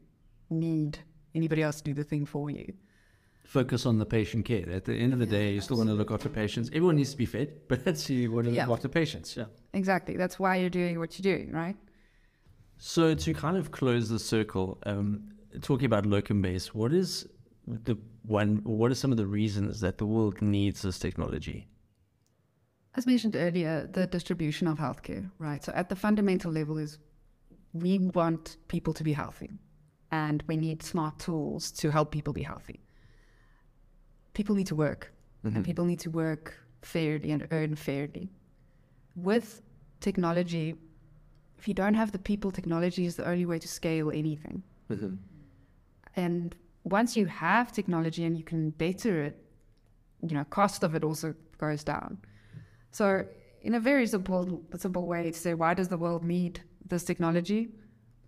[0.52, 0.98] need
[1.34, 2.72] anybody else to do the thing for you.
[3.44, 4.68] Focus on the patient care.
[4.70, 6.68] At the end of the day, you still want to look after patients.
[6.68, 8.66] Everyone needs to be fed, but that's you want to yeah.
[8.66, 9.36] look after patients.
[9.36, 9.46] Yeah.
[9.74, 10.16] Exactly.
[10.16, 11.76] That's why you're doing what you're doing, right?
[12.78, 17.28] So to kind of close the circle, um, talking about locum base, what is
[17.66, 18.60] the one?
[18.64, 21.68] What are some of the reasons that the world needs this technology?
[22.94, 25.64] As mentioned earlier, the distribution of healthcare, right?
[25.64, 26.98] So at the fundamental level is
[27.72, 29.50] we want people to be healthy
[30.12, 32.78] and we need smart tools to help people be healthy.
[34.34, 35.12] People need to work
[35.44, 35.56] mm-hmm.
[35.56, 38.30] and people need to work fairly and earn fairly.
[39.16, 39.62] With
[40.00, 40.76] technology,
[41.58, 44.62] if you don't have the people, technology is the only way to scale anything.
[44.90, 45.14] Mm-hmm.
[46.16, 49.42] And once you have technology and you can better it,
[50.28, 52.18] you know, cost of it also goes down.
[52.90, 53.24] So
[53.62, 57.68] in a very simple simple way to say why does the world need this technology?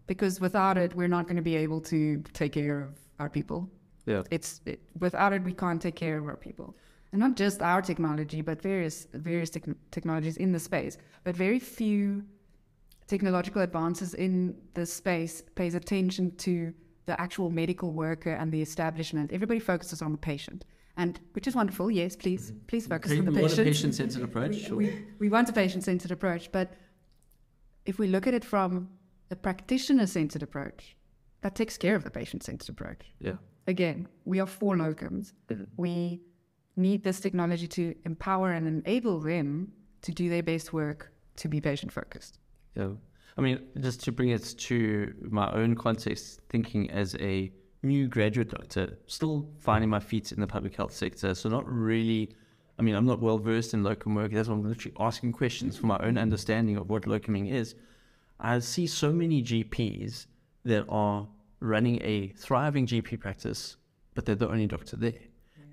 [0.06, 3.70] Because without it, we're not going to be able to take care of our people.
[4.06, 4.22] Yeah.
[4.30, 6.76] It's it, without it, we can't take care of our people,
[7.12, 10.98] and not just our technology, but various various te- technologies in the space.
[11.24, 12.22] But very few
[13.06, 16.74] technological advances in this space pays attention to
[17.06, 19.32] the actual medical worker and the establishment.
[19.32, 20.64] Everybody focuses on the patient
[20.96, 21.90] and which is wonderful.
[21.90, 22.66] Yes, please, mm-hmm.
[22.66, 23.58] please focus okay, on the we patient.
[23.58, 24.70] Want a patient-centered approach.
[24.70, 26.74] We, we, we, want a patient-centered approach, but
[27.84, 28.88] if we look at it from
[29.34, 30.96] a practitioner-centered approach,
[31.42, 33.02] that takes care of the patient-centered approach.
[33.18, 33.38] Yeah.
[33.66, 35.32] Again, we are for locums.
[35.48, 35.64] Mm-hmm.
[35.76, 36.20] We
[36.76, 41.60] need this technology to empower and enable them to do their best work to be
[41.60, 42.38] patient-focused.
[42.76, 42.92] Yeah.
[43.36, 48.50] I mean, just to bring it to my own context, thinking as a new graduate
[48.50, 51.34] doctor, still finding my feet in the public health sector.
[51.34, 52.34] So not really,
[52.78, 54.30] I mean, I'm not well versed in locum work.
[54.32, 57.74] That's why I'm literally asking questions for my own understanding of what locuming is.
[58.40, 60.26] I see so many GPs
[60.64, 61.26] that are
[61.60, 63.76] running a thriving GP practice,
[64.14, 65.12] but they're the only doctor there.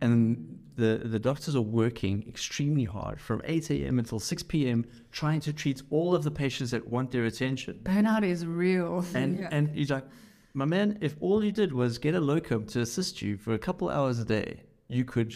[0.02, 4.00] and the, the doctors are working extremely hard from 8 a.m.
[4.00, 4.86] until 6 p.m.
[5.12, 7.80] trying to treat all of the patients that want their attention.
[7.84, 9.06] Burnout is real.
[9.14, 9.50] And Yeah.
[9.52, 10.06] and he's like,
[10.54, 13.60] my man, if all you did was get a locum to assist you for a
[13.60, 15.34] couple hours a day, you could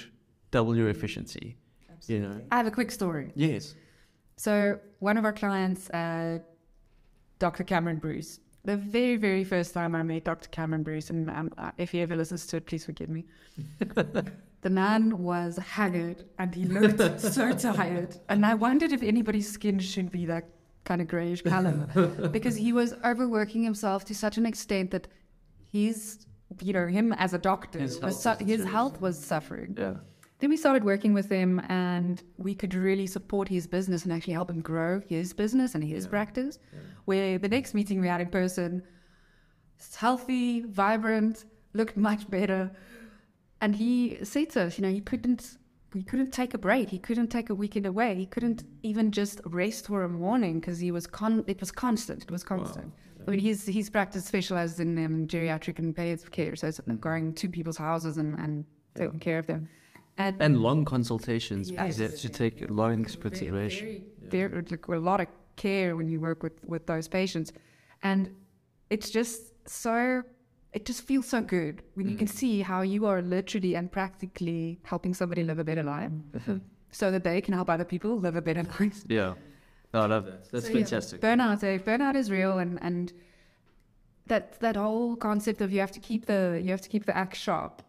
[0.52, 1.58] double your efficiency.
[2.08, 2.42] You know.
[2.52, 3.32] I have a quick story.
[3.36, 3.76] Yes.
[4.38, 6.40] So one of our clients, uh,
[7.46, 7.64] Dr.
[7.64, 10.50] Cameron Bruce, the very, very first time I met Dr.
[10.50, 13.24] Cameron Bruce, and um, uh, if he ever listens to it, please forgive me.
[14.66, 18.18] the man was haggard and he looked so tired.
[18.30, 20.46] And I wondered if anybody's skin shouldn't be that
[20.86, 21.74] kind of grayish color
[22.32, 25.08] because he was overworking himself to such an extent that
[25.72, 26.26] he's,
[26.64, 29.76] you know, him as a doctor, His was health su- was his health was suffering.
[29.78, 29.94] Yeah.
[30.46, 34.34] Then we started working with him and we could really support his business and actually
[34.34, 36.60] help him grow his business and his practice.
[37.06, 38.84] Where the next meeting we had in person,
[39.76, 42.70] it's healthy, vibrant, looked much better.
[43.60, 45.58] And he said to us, you know, he couldn't
[45.96, 46.90] he couldn't take a break.
[46.90, 48.14] He couldn't take a weekend away.
[48.14, 52.22] He couldn't even just rest for a morning because he was con it was constant.
[52.22, 52.94] It was constant.
[53.28, 57.34] I mean, his his practice specializes in um, geriatric and palliative care, so it's going
[57.34, 59.68] to people's houses and, and taking care of them.
[60.18, 62.00] And And long consultations because Yes.
[62.00, 64.06] you have to take long into consideration.
[64.22, 67.52] very, very, like, a lot of care when you work with, with those patients.
[68.02, 68.34] And
[68.90, 70.24] it's just so,
[70.74, 74.80] it just feels so good when you can see how you are literally and practically
[74.84, 76.12] helping somebody live a better life
[76.92, 79.04] so that they can help other people live a better life.
[79.08, 79.34] Yeah.
[79.94, 80.50] No, I love that.
[80.52, 81.22] That's So, yeah, fantastic.
[81.22, 83.14] Burnout, eh, burnout is real, and and
[84.28, 87.16] that that whole concept of you have to keep the you have to keep the
[87.16, 87.86] axe sharp, but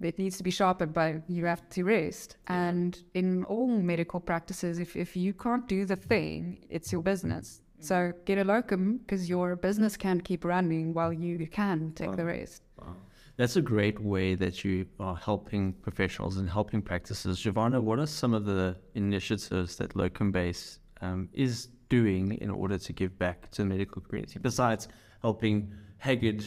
[0.00, 2.36] it needs to be sharpened by you have to rest.
[2.46, 7.60] And in all medical practices, if if you can't do the thing, it's your business.
[7.80, 12.24] So get a locum because your business can't keep running while you can take the
[12.24, 12.62] rest.
[12.80, 12.96] Wow.
[13.36, 17.38] That's a great way that you are helping professionals and helping practices.
[17.38, 22.78] Jovana, what are some of the initiatives that Locum Base um, is doing in order
[22.78, 24.88] to give back to the medical community, besides
[25.22, 26.44] helping haggard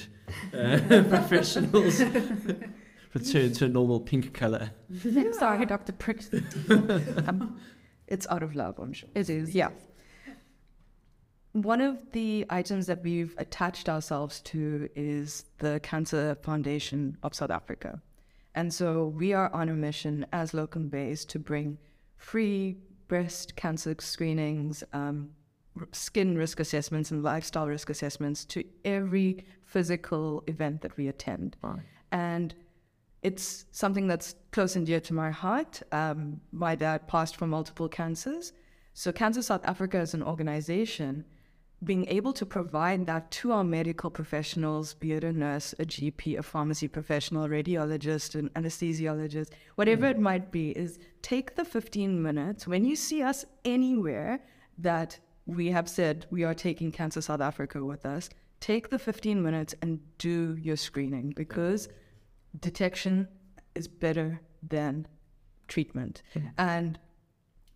[0.54, 2.02] uh, professionals
[3.14, 4.72] return to a normal pink color?
[5.34, 5.94] Sorry, Dr.
[5.94, 6.24] Prick.
[8.12, 9.08] It's out of love, I'm sure.
[9.16, 9.56] It is.
[9.56, 9.70] Yeah.
[11.54, 17.52] One of the items that we've attached ourselves to is the Cancer Foundation of South
[17.52, 18.02] Africa.
[18.54, 21.78] And so we are on a mission as Locum Base to bring
[22.18, 25.30] free breast cancer screenings, um,
[25.94, 31.56] skin risk assessments, and lifestyle risk assessments to every physical event that we attend.
[32.12, 32.54] And
[33.22, 35.82] it's something that's close and dear to my heart.
[35.92, 38.54] Um, my dad passed from multiple cancers.
[38.94, 41.24] So, Cancer South Africa as an organization,
[41.84, 46.38] being able to provide that to our medical professionals, be it a nurse, a GP,
[46.38, 52.68] a pharmacy professional, radiologist, an anesthesiologist, whatever it might be, is take the 15 minutes
[52.68, 54.42] when you see us anywhere
[54.78, 58.30] that we have said we are taking Cancer South Africa with us,
[58.60, 61.90] take the 15 minutes and do your screening because
[62.60, 63.28] detection
[63.76, 65.08] is better than
[65.68, 66.22] treatment.
[66.58, 67.00] And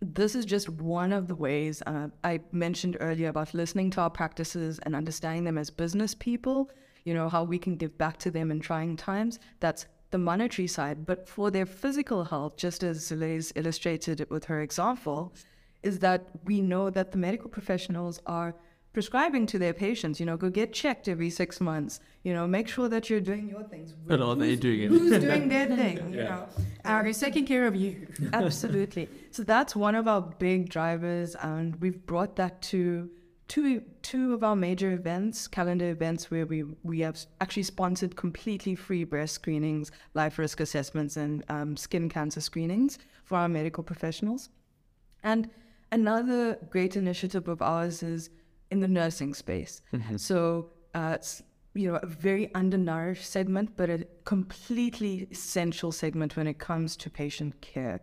[0.00, 4.10] this is just one of the ways uh, I mentioned earlier about listening to our
[4.10, 6.70] practices and understanding them as business people,
[7.04, 9.38] you know, how we can give back to them in trying times.
[9.60, 11.06] That's the monetary side.
[11.06, 15.34] But for their physical health, just as Zulé's illustrated it with her example,
[15.82, 18.54] is that we know that the medical professionals are
[18.96, 22.66] prescribing to their patients, you know, go get checked every six months, you know, make
[22.66, 23.92] sure that you're doing your things.
[23.92, 24.88] But are they doing it?
[24.88, 26.48] Who's doing their thing, you know?
[26.82, 28.06] Uh, who's taking care of you?
[28.32, 29.06] Absolutely.
[29.32, 33.10] So that's one of our big drivers, and we've brought that to
[33.48, 38.74] two two of our major events, calendar events, where we we have actually sponsored completely
[38.74, 44.48] free breast screenings, life risk assessments, and um, skin cancer screenings for our medical professionals.
[45.22, 45.50] And
[45.92, 48.30] another great initiative of ours is
[48.70, 49.82] in the nursing space.
[50.16, 51.42] So uh, it's
[51.74, 57.10] you know a very undernourished segment, but a completely essential segment when it comes to
[57.10, 58.00] patient care,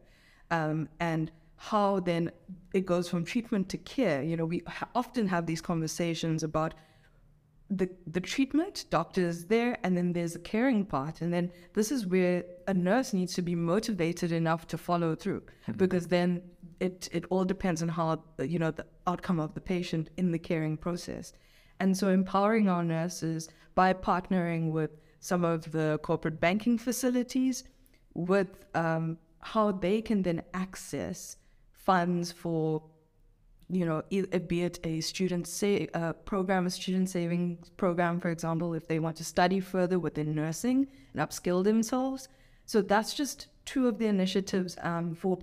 [0.51, 2.31] um, and how then
[2.73, 4.21] it goes from treatment to care.
[4.21, 6.73] You know, we ha- often have these conversations about
[7.69, 12.05] the the treatment, doctors there, and then there's the caring part, and then this is
[12.05, 15.43] where a nurse needs to be motivated enough to follow through,
[15.77, 16.41] because then
[16.87, 18.07] it it all depends on how
[18.53, 21.33] you know the outcome of the patient in the caring process,
[21.79, 27.63] and so empowering our nurses by partnering with some of the corporate banking facilities,
[28.13, 31.37] with um, how they can then access
[31.71, 32.83] funds for
[33.69, 38.29] you know, e- be it a student say uh, program, a student savings program, for
[38.29, 42.27] example, if they want to study further within nursing and upskill themselves,
[42.65, 45.39] So that's just two of the initiatives um, for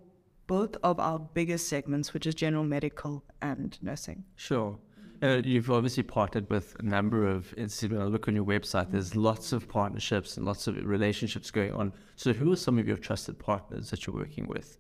[0.50, 4.24] both of our biggest segments, which is general medical and nursing.
[4.34, 4.76] Sure.
[5.22, 7.92] Uh, you've obviously partnered with a number of institutes.
[7.92, 11.72] When I look on your website, there's lots of partnerships and lots of relationships going
[11.72, 11.92] on.
[12.16, 14.76] So, who are some of your trusted partners that you're working with?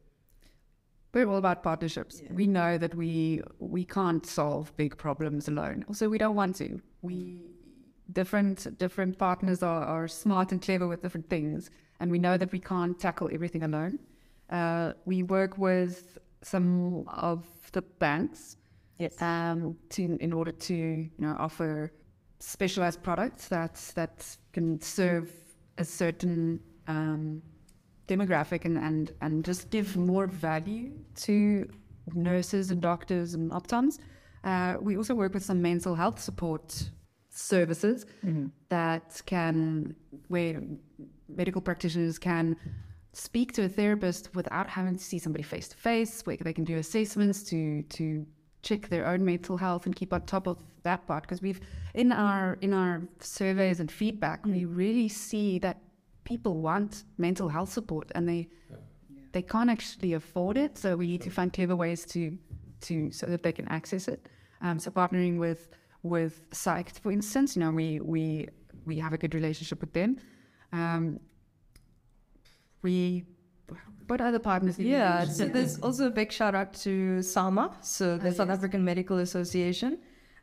[1.14, 2.20] We're all about partnerships.
[2.30, 5.84] We know that we we can't solve big problems alone.
[5.86, 6.80] Also, we don't want to.
[7.02, 7.42] We
[8.10, 12.50] different different partners are, are smart and clever with different things, and we know that
[12.50, 14.00] we can't tackle everything alone.
[14.50, 18.56] Uh, we work with some of the banks
[18.98, 19.20] Yes.
[19.22, 21.90] um, to in order to you know offer
[22.38, 25.30] specialized products that that can serve
[25.78, 27.40] a certain um,
[28.08, 31.66] demographic and, and and just give more value to
[32.14, 34.00] nurses and doctors and optoms.
[34.44, 36.90] Uh, we also work with some mental health support
[37.30, 38.04] services
[38.68, 39.94] that can
[40.28, 40.60] where
[41.28, 42.56] medical practitioners can
[43.12, 46.64] speak to a therapist without having to see somebody face to face, where they can
[46.64, 48.26] do assessments to to
[48.62, 51.22] check their own mental health and keep on top of that part.
[51.22, 51.60] Because we've
[51.94, 55.78] in our in our surveys and feedback, we really see that
[56.24, 58.48] people want mental health support and they
[59.32, 60.76] they can't actually afford it.
[60.78, 62.36] So we need to find clever ways to
[62.82, 64.28] to so that they can access it.
[64.62, 65.68] Um, so partnering with
[66.02, 68.48] with Psyched, for instance, you know, we we
[68.86, 70.18] we have a good relationship with them.
[70.72, 71.20] Um,
[72.82, 73.24] we
[74.06, 74.76] what other partners?
[74.76, 78.48] do Yeah, so there's also a big shout out to SAMA, so the Ah, South
[78.48, 78.58] yes.
[78.58, 79.98] African Medical Association,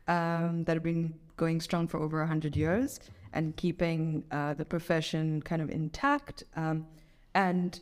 [0.06, 2.98] um, that have been going strong for over 100 years
[3.34, 6.44] and keeping uh, the profession kind of intact.
[6.56, 6.86] Um,
[7.34, 7.78] and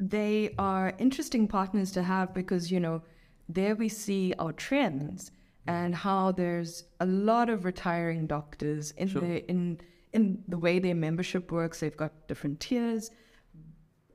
[0.00, 3.02] they are interesting partners to have because, you know,
[3.48, 5.30] there we see our trends
[5.66, 9.20] and how there's a lot of retiring doctors in Sure.
[9.22, 9.78] the in
[10.12, 11.78] in the way their membership works.
[11.80, 13.10] They've got different tiers.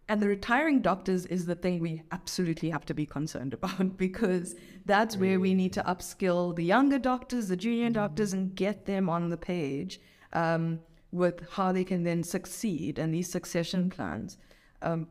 [0.08, 4.56] And the retiring doctors is the thing we absolutely have to be concerned about because
[4.86, 9.10] that's where we need to upskill the younger doctors, the junior doctors, and get them
[9.10, 10.00] on the page
[10.34, 10.80] um,
[11.12, 14.38] with how they can then succeed and these succession plans.
[14.82, 15.08] Um,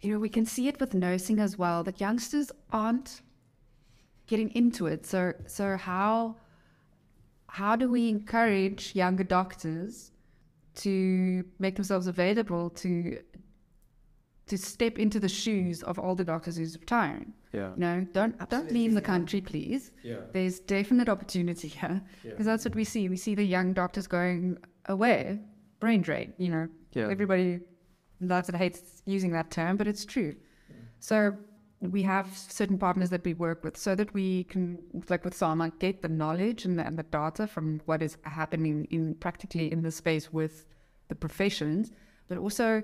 [0.00, 3.22] you know, we can see it with nursing as well that youngsters aren't
[4.28, 5.04] getting into it.
[5.06, 6.36] So, so how
[7.50, 10.12] how do we encourage younger doctors
[10.74, 13.18] to make themselves available to
[14.48, 17.32] to step into the shoes of older doctors who's retiring?
[17.52, 17.70] Yeah.
[17.74, 19.92] You know, don't don't leave the country, please.
[20.02, 20.16] Yeah.
[20.32, 23.08] There's definite opportunity here because that's what we see.
[23.08, 25.40] We see the young doctors going away,
[25.80, 26.32] brain drain.
[26.38, 27.08] You know, Yeah.
[27.10, 27.60] everybody
[28.20, 30.34] loves and hates using that term, but it's true.
[31.00, 31.36] So
[31.80, 34.78] we have certain partners that we work with so that we can,
[35.08, 38.86] like with Sama, get the knowledge and the, and the data from what is happening
[38.90, 40.66] in practically in the space with
[41.06, 41.92] the professions,
[42.26, 42.82] but also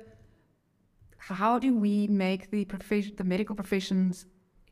[1.33, 4.27] how do we make the profession, the medical professions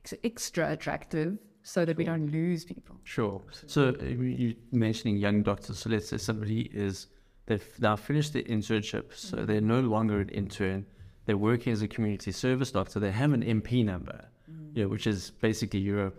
[0.05, 2.97] ex- extra attractive so that we don't lose people?
[3.05, 3.41] Sure.
[3.67, 5.79] So uh, you mentioning young doctors.
[5.79, 7.07] So let's say somebody is
[7.47, 10.85] they've now finished their internship, so they're no longer an intern.
[11.25, 13.01] They're working as a community service doctor.
[13.01, 14.27] They have an MP number,
[14.75, 16.13] you know, which is basically you're a,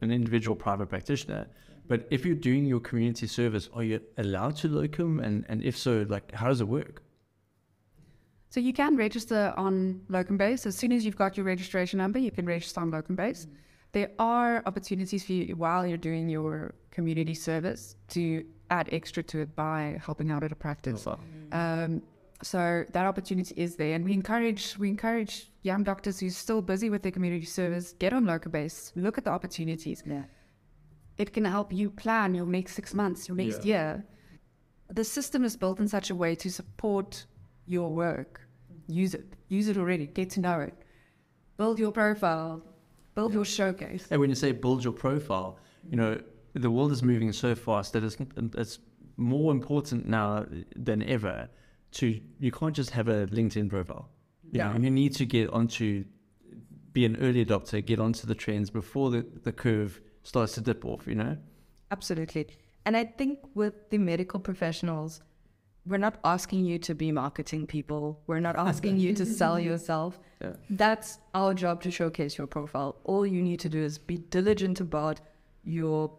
[0.00, 1.46] an individual private practitioner.
[1.86, 5.20] But if you're doing your community service, are you allowed to locum?
[5.20, 7.03] And and if so, like how does it work?
[8.54, 10.64] So you can register on Locum Base.
[10.64, 13.48] As soon as you've got your registration number, you can register on Locum Base.
[13.90, 19.40] There are opportunities for you while you're doing your community service to add extra to
[19.40, 21.04] it by helping out at a practice.
[21.50, 22.00] Um,
[22.44, 26.90] so that opportunity is there, and we encourage we encourage young doctors who's still busy
[26.90, 30.04] with their community service get on Locum Base, look at the opportunities.
[30.06, 30.26] yeah.
[31.18, 34.04] It can help you plan your next six months, your next year.
[34.90, 37.26] The system is built in such a way to support
[37.66, 38.43] your work.
[38.86, 39.24] Use it.
[39.48, 40.06] Use it already.
[40.06, 40.74] Get to know it.
[41.56, 42.62] Build your profile.
[43.14, 44.06] Build your showcase.
[44.10, 45.58] And when you say build your profile,
[45.88, 46.20] you know,
[46.54, 48.16] the world is moving so fast that it's,
[48.56, 48.78] it's
[49.16, 51.48] more important now than ever
[51.92, 54.08] to, you can't just have a LinkedIn profile.
[54.50, 56.04] You, know, you need to get onto,
[56.92, 60.84] be an early adopter, get onto the trends before the, the curve starts to dip
[60.84, 61.36] off, you know?
[61.90, 62.48] Absolutely.
[62.86, 65.22] And I think with the medical professionals,
[65.86, 68.20] we're not asking you to be marketing people.
[68.26, 70.18] We're not asking you to sell yourself.
[70.40, 70.52] Yeah.
[70.70, 72.96] That's our job to showcase your profile.
[73.04, 75.20] All you need to do is be diligent about
[75.64, 76.10] your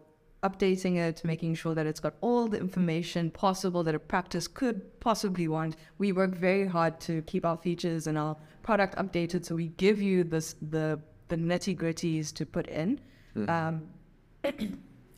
[0.42, 5.00] updating it, making sure that it's got all the information possible that a practice could
[5.00, 5.76] possibly want.
[5.98, 10.00] We work very hard to keep our features and our product updated, so we give
[10.00, 13.00] you this the the nitty gritties to put in.
[13.48, 13.82] Um,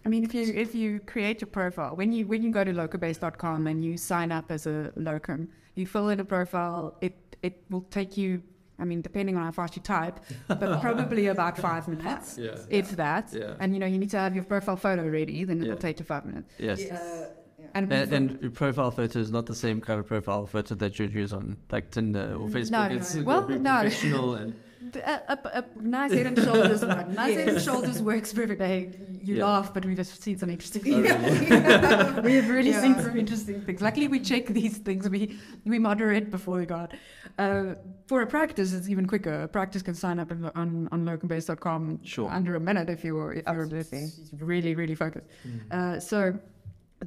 [0.06, 2.72] I mean, if you if you create your profile when you when you go to
[2.72, 6.96] locumbase.com and you sign up as a locum, you fill in a profile.
[7.00, 8.42] It it will take you.
[8.80, 12.54] I mean, depending on how fast you type, but probably about five minutes, Yeah.
[12.70, 13.32] if that.
[13.32, 13.56] Yeah.
[13.58, 15.42] And you know, you need to have your profile photo ready.
[15.44, 15.70] Then it Yeah.
[15.72, 16.54] will take you five minutes.
[16.58, 16.80] Yes.
[16.88, 17.30] Uh,
[17.74, 20.96] and, And, and your profile photo is not the same kind of profile photo that
[20.98, 22.70] you'd use on like Tinder or Facebook.
[22.70, 23.22] No, it's no.
[23.24, 23.80] gotta Well, be no.
[23.80, 24.54] professional and
[24.94, 24.98] a,
[25.28, 27.14] a, a nice head and shoulders one.
[27.22, 28.60] Nice head and shoulders works perfect.
[28.60, 28.90] Hey,
[29.22, 29.44] you Yeah.
[29.46, 31.50] laugh, but we've just seen some interesting Oh, things.
[31.50, 32.20] really?
[32.28, 32.80] we have really Yeah.
[32.82, 33.80] seen some interesting things.
[33.82, 35.08] Luckily, we check these things.
[35.08, 36.92] We we moderate before we go out.
[37.38, 37.74] Uh,
[38.06, 39.42] for a practice, it's even quicker.
[39.42, 42.30] A practice can sign up in, on on locumbase.com Sure.
[42.30, 44.08] under a minute if you're if you're Absolutely.
[44.40, 45.26] really really focused.
[45.46, 45.72] Mm.
[45.72, 46.38] Uh, so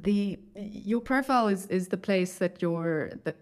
[0.00, 3.36] the your profile is is the place that your that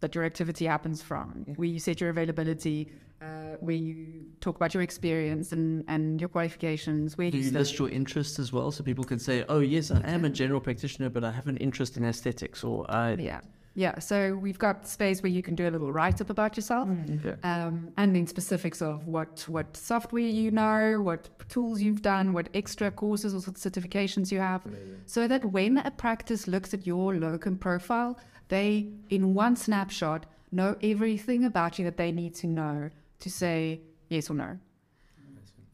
[0.00, 1.44] that your activity happens from.
[1.56, 2.92] Where you set your availability,
[3.22, 7.16] uh, where you talk about your experience and and your qualifications.
[7.16, 7.58] Where Do you study.
[7.58, 10.60] list your interests as well, so people can say, "Oh, yes, I am a general
[10.60, 13.14] practitioner, but I have an interest in aesthetics," or I.
[13.14, 13.40] Yeah,
[13.74, 13.98] yeah.
[14.00, 16.88] So we've got space where you can do a little write up about yourself.
[16.88, 17.36] Okay.
[17.42, 22.48] um, and then specifics of what what software you know, what tools you've done, what
[22.54, 24.62] extra courses or certifications you have,
[25.06, 30.76] so that when a practice looks at your locum profile, they in one snapshot know
[30.82, 32.90] everything about you that they need to know
[33.20, 34.58] to say yes or no.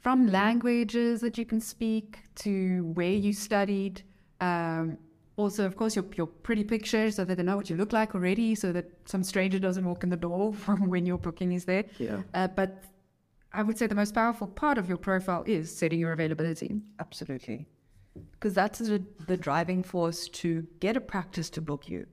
[0.01, 4.03] From languages that you can speak to where you studied.
[4.41, 4.99] Um,
[5.37, 8.15] also, of course, your, your pretty picture so that they know what you look like
[8.15, 11.65] already, so that some stranger doesn't walk in the door from when your booking is
[11.65, 11.85] there.
[11.99, 12.23] Yeah.
[12.35, 12.83] Uh, but
[13.53, 16.81] I would say the most powerful part of your profile is setting your availability.
[16.99, 17.67] Absolutely.
[18.33, 22.07] Because that's the, the driving force to get a practice to book you.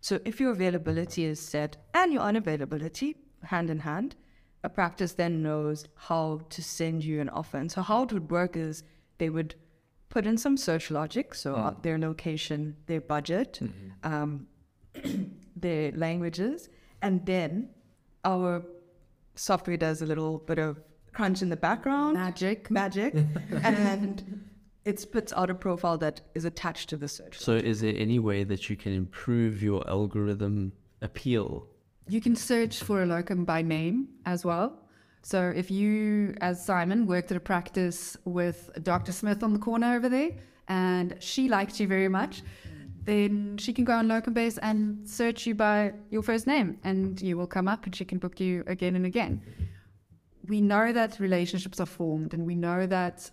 [0.00, 4.16] So if your availability is set and your unavailability, hand in hand,
[4.62, 7.56] a practice then knows how to send you an offer.
[7.58, 8.82] And so how it would work is
[9.18, 9.54] they would
[10.08, 13.60] put in some search logic, so uh, their location, their budget,
[14.02, 14.46] um,
[15.56, 16.68] their languages,
[17.00, 17.68] and then
[18.24, 18.62] our
[19.36, 20.80] software does a little bit of
[21.12, 22.70] crunch in the background Magic.
[22.70, 23.14] magic
[23.62, 24.44] and
[24.84, 27.38] it spits out a profile that is attached to the search.
[27.38, 31.68] So, is there any way that you can improve your algorithm appeal?
[32.08, 34.80] You can search for a locum by name as well.
[35.22, 39.12] So if you, as Simon, worked at a practice with Dr.
[39.12, 40.30] Smith on the corner over there,
[40.68, 42.42] and she liked you very much,
[43.04, 47.20] then she can go on locum base and search you by your first name, and
[47.20, 49.42] you will come up, and she can book you again and again.
[50.48, 53.30] We know that relationships are formed, and we know that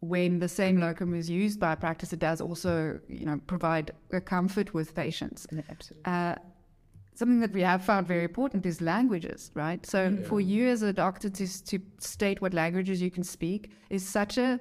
[0.00, 3.92] when the same locum is used by a practice, it does also, you know, provide
[4.12, 5.46] a comfort with patients.
[5.70, 6.02] Absolutely.
[6.04, 6.34] Uh,
[7.14, 9.84] something that we have found very important is languages, right?
[9.86, 10.24] So mm-hmm.
[10.24, 14.38] for you as a doctor to to state what languages you can speak is such
[14.38, 14.60] a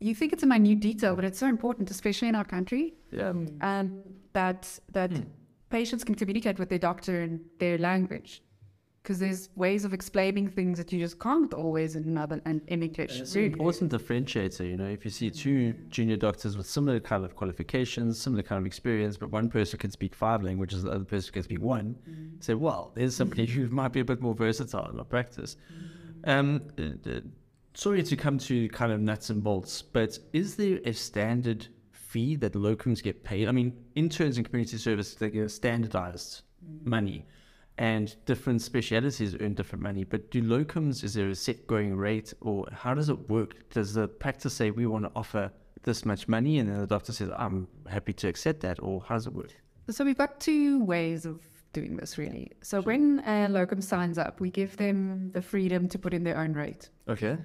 [0.00, 3.32] you think it's a minute detail, but it's so important, especially in our country, Yeah.
[3.60, 5.24] and that that hmm.
[5.70, 8.42] patients can communicate with their doctor in their language.
[9.08, 12.82] Because there's ways of explaining things that you just can't always in another and in
[12.82, 13.18] English.
[13.18, 17.24] It's an important differentiator, you know, if you see two junior doctors with similar kind
[17.24, 21.06] of qualifications, similar kind of experience, but one person can speak five languages, the other
[21.06, 21.96] person can speak one,
[22.40, 25.56] say, well, there's somebody who might be a bit more versatile in our practice.
[26.24, 27.20] Um, uh, uh,
[27.72, 32.36] sorry to come to kind of nuts and bolts, but is there a standard fee
[32.36, 33.48] that locums get paid?
[33.48, 36.42] I mean, interns in community service, they get standardized
[36.84, 37.24] money
[37.78, 40.04] and different specialities earn different money.
[40.04, 43.70] But do locums, is there a set going rate or how does it work?
[43.70, 45.50] Does the practice say we want to offer
[45.84, 49.14] this much money and then the doctor says, I'm happy to accept that or how
[49.14, 49.54] does it work?
[49.90, 51.40] So we've got two ways of
[51.72, 52.50] doing this really.
[52.62, 56.36] So when a locum signs up, we give them the freedom to put in their
[56.36, 56.90] own rate.
[57.08, 57.38] Okay.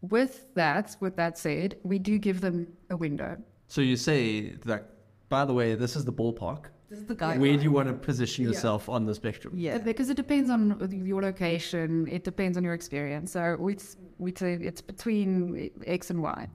[0.00, 3.36] With that, with that said, we do give them a window.
[3.68, 4.90] So you say that,
[5.28, 6.66] by the way, this is the ballpark.
[6.88, 7.36] This is the guy.
[7.36, 9.54] Where do you want to position yourself on the spectrum?
[9.56, 9.76] Yeah.
[9.76, 13.32] Uh, because it depends on your location, it depends on your experience.
[13.32, 13.76] So we
[14.18, 16.48] we say it's between X and Y,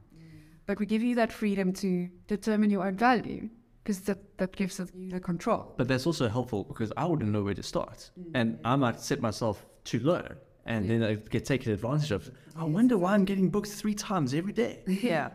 [0.65, 3.49] but we give you that freedom to determine your own value
[3.83, 5.73] because that that gives us you the control.
[5.77, 8.11] But that's also helpful because I wouldn't know where to start.
[8.19, 8.31] Mm.
[8.35, 10.23] And I might set myself too low
[10.65, 12.29] and then I get taken advantage of.
[12.55, 14.83] I wonder why I'm getting booked three times every day.
[14.87, 15.29] Yeah.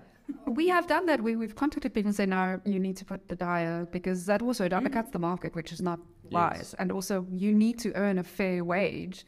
[0.57, 1.23] We have done that.
[1.23, 4.43] We, we've contacted people and said, no, you need to put the dial because that
[4.43, 6.01] also undercuts the market, which is not
[6.31, 6.75] wise.
[6.79, 9.25] And also, you need to earn a fair wage.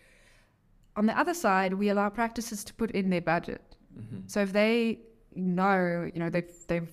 [0.97, 3.77] On the other side, we allow practices to put in their budget.
[3.97, 4.21] Mm-hmm.
[4.27, 5.01] So if they
[5.35, 6.91] know, you know, they've, they've,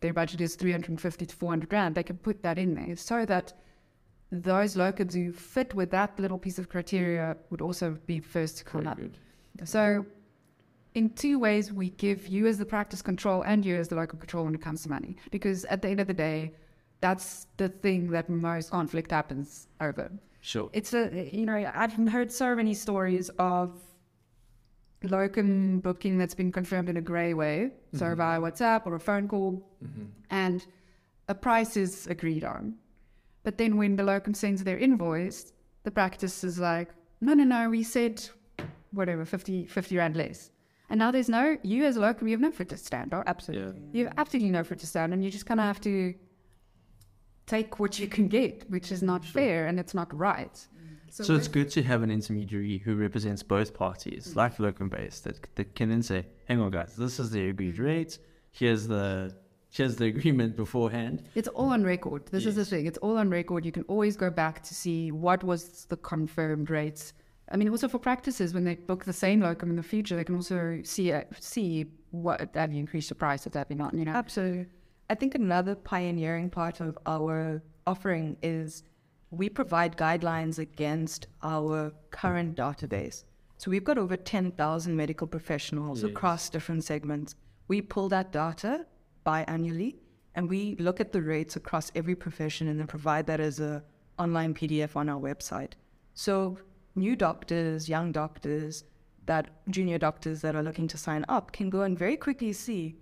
[0.00, 3.52] their budget is 350 to 400 rand, they can put that in there so that
[4.30, 8.64] those locums who fit with that little piece of criteria would also be first to
[8.64, 8.98] come Very up.
[8.98, 9.18] good.
[9.64, 10.06] So,
[10.94, 14.18] in two ways, we give you as the practice control and you as the local
[14.18, 15.16] control when it comes to money.
[15.30, 16.52] Because at the end of the day,
[17.00, 20.10] that's the thing that most conflict happens over.
[20.40, 20.70] Sure.
[20.72, 23.80] It's a you know I've heard so many stories of
[25.02, 28.16] locum booking that's been confirmed in a grey way, so mm-hmm.
[28.16, 30.04] via WhatsApp or a phone call, mm-hmm.
[30.30, 30.66] and
[31.28, 32.74] a price is agreed on.
[33.44, 35.52] But then when the locum sends their invoice,
[35.84, 36.88] the practice is like,
[37.20, 38.28] no, no, no, we said
[38.92, 40.50] whatever 50, 50 rand less.
[40.90, 43.24] And now there's no you as a locum, you have no foot to stand on.
[43.26, 43.82] Absolutely.
[43.92, 46.14] You have absolutely no foot to stand, and you just kind of have to
[47.46, 50.66] take what you can get, which is not fair and it's not right.
[51.10, 54.36] So, it's good to have an intermediary who represents both parties, Mm.
[54.36, 57.78] like locum based, that, that can then say, hang on guys, this is the agreed
[57.78, 58.18] rate,
[58.52, 59.34] here's the
[59.70, 61.22] here's the agreement beforehand.
[61.34, 62.26] It's all on record.
[62.26, 62.86] This is the thing.
[62.86, 63.64] It's all on record.
[63.66, 67.12] You can always go back to see what was the confirmed rates.
[67.50, 70.24] I mean, also for practices, when they book the same locum in the future, they
[70.24, 73.94] can also see uh, see what have you increased the price of that or not.
[73.94, 74.66] You know, Absolutely.
[75.10, 78.82] I think another pioneering part of our offering is
[79.30, 83.24] we provide guidelines against our current database.
[83.56, 87.34] So we've got over 10,000 medical professionals across different segments.
[87.66, 88.86] We pull that data
[89.26, 89.96] biannually
[90.34, 93.82] and we look at the rates across every profession and then provide that as a
[94.18, 95.72] online PDF on our website.
[96.14, 96.58] So
[96.98, 98.84] new doctors, young doctors,
[99.26, 102.96] that junior doctors that are looking to sign up can go and very quickly see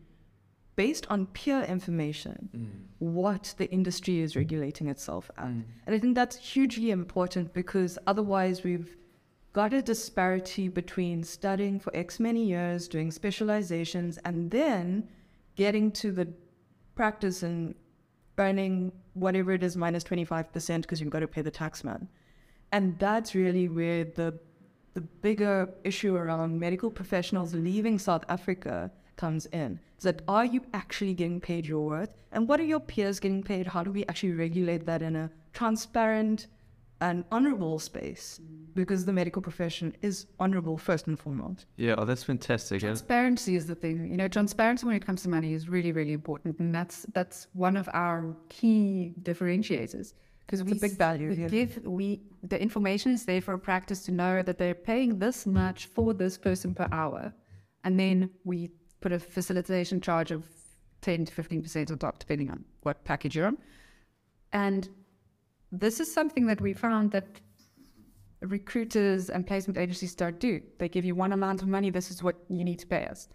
[0.74, 2.68] based on peer information mm.
[2.98, 5.46] what the industry is regulating itself at.
[5.46, 5.64] Mm.
[5.86, 8.94] And I think that's hugely important because otherwise we've
[9.54, 15.08] got a disparity between studying for X many years, doing specializations, and then
[15.54, 16.28] getting to the
[16.94, 17.74] practice and
[18.36, 22.06] earning whatever it is minus 25% because you've got to pay the tax man.
[22.72, 24.38] And that's really where the
[24.96, 29.78] the bigger issue around medical professionals leaving South Africa comes in.
[29.98, 32.10] Is that are you actually getting paid your worth?
[32.32, 33.66] And what are your peers getting paid?
[33.66, 36.46] How do we actually regulate that in a transparent
[37.02, 38.40] and honorable space?
[38.74, 41.66] Because the medical profession is honorable first and foremost.
[41.76, 42.76] Yeah, oh, that's fantastic.
[42.76, 44.10] And transparency is the thing.
[44.10, 47.48] You know, transparency when it comes to money is really, really important, and that's that's
[47.52, 50.14] one of our key differentiators.
[50.46, 51.48] Because we a big value, yeah.
[51.48, 55.44] give we the information is there for a practice to know that they're paying this
[55.44, 57.34] much for this person per hour,
[57.82, 58.70] and then we
[59.00, 60.44] put a facilitation charge of
[61.00, 63.58] ten to fifteen percent on top, depending on what package you're on.
[64.52, 64.88] And
[65.72, 67.26] this is something that we found that
[68.40, 70.62] recruiters and placement agencies don't do.
[70.78, 73.28] They give you one amount of money, this is what you need to pay us,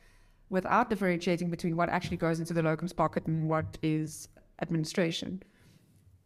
[0.49, 4.29] without differentiating between what actually goes into the locum's pocket and what is
[4.61, 5.43] administration.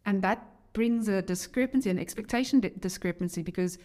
[0.05, 3.78] And that brings a discrepancy, an expectation di- discrepancy, because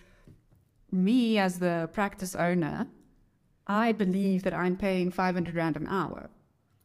[0.93, 2.87] me as the practice owner,
[3.67, 6.29] I believe that I'm paying 500 Rand an hour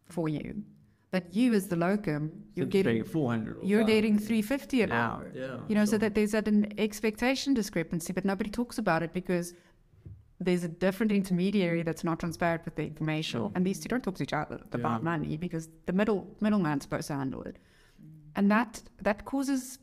[0.08, 0.64] for you.
[1.12, 2.24] But you as the locum,
[2.56, 3.58] you're getting 400.
[3.64, 5.32] you're getting 350 an Yeah, hour.
[5.34, 9.14] Yeah, you know so that there's that an expectation discrepancy but nobody talks about it
[9.14, 9.53] because
[10.41, 13.49] there's a different intermediary that's not transparent with the information.
[13.56, 17.08] And these two don't talk to each other about money because the middle middleman's supposed
[17.08, 17.56] to handle it.
[18.36, 18.72] And that
[19.08, 19.80] that causes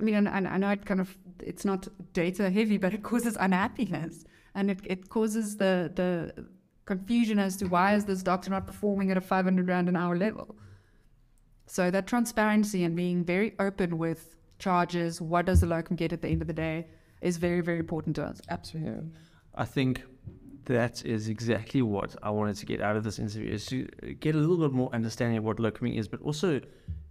[0.00, 3.02] i mean and, and i know it kind of it's not data heavy but it
[3.02, 4.24] causes unhappiness
[4.54, 6.46] and it, it causes the the
[6.84, 10.16] confusion as to why is this doctor not performing at a 500 rand an hour
[10.16, 10.56] level
[11.66, 16.22] so that transparency and being very open with charges, what does the locum get at
[16.22, 16.86] the end of the day,
[17.20, 18.40] is very, very important to us.
[18.48, 19.10] Absolutely.
[19.54, 20.02] I think
[20.64, 23.84] that is exactly what I wanted to get out of this interview is to
[24.20, 26.60] get a little bit more understanding of what locuming is, but also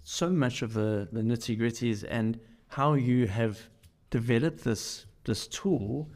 [0.03, 2.39] so much of the, the nitty gritties and
[2.75, 3.69] how you have
[4.09, 6.09] developed this this tool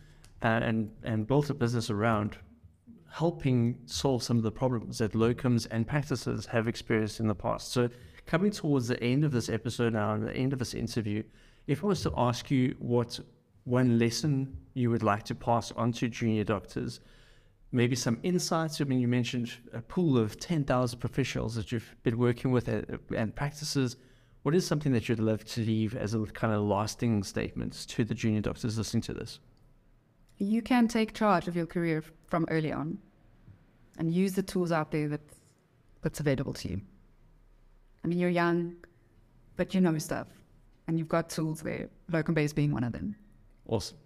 [0.43, 2.37] uh, and and built a business around
[3.11, 7.71] helping solve some of the problems that locums and practices have experienced in the past.
[7.71, 7.89] So
[8.25, 11.23] coming towards the end of this episode now and the end of this interview,
[11.65, 13.17] if I was to ask you what
[13.63, 16.99] one lesson you would like to pass on to junior doctors,
[17.71, 18.81] maybe some insights.
[18.81, 22.67] I mean, you mentioned a pool of 10,000 professionals that you've been working with
[23.15, 23.95] and practices.
[24.43, 28.05] What is something that you'd love to leave as a kind of lasting statement to
[28.05, 29.39] the junior doctors listening to this?
[30.37, 32.97] You can take charge of your career from early on
[33.97, 35.21] and use the tools out there that,
[36.01, 36.81] that's available to you.
[38.03, 38.77] I mean, you're young,
[39.57, 40.27] but you know stuff,
[40.87, 43.17] and you've got tools there, locum base being one of them.
[43.67, 43.97] Awesome.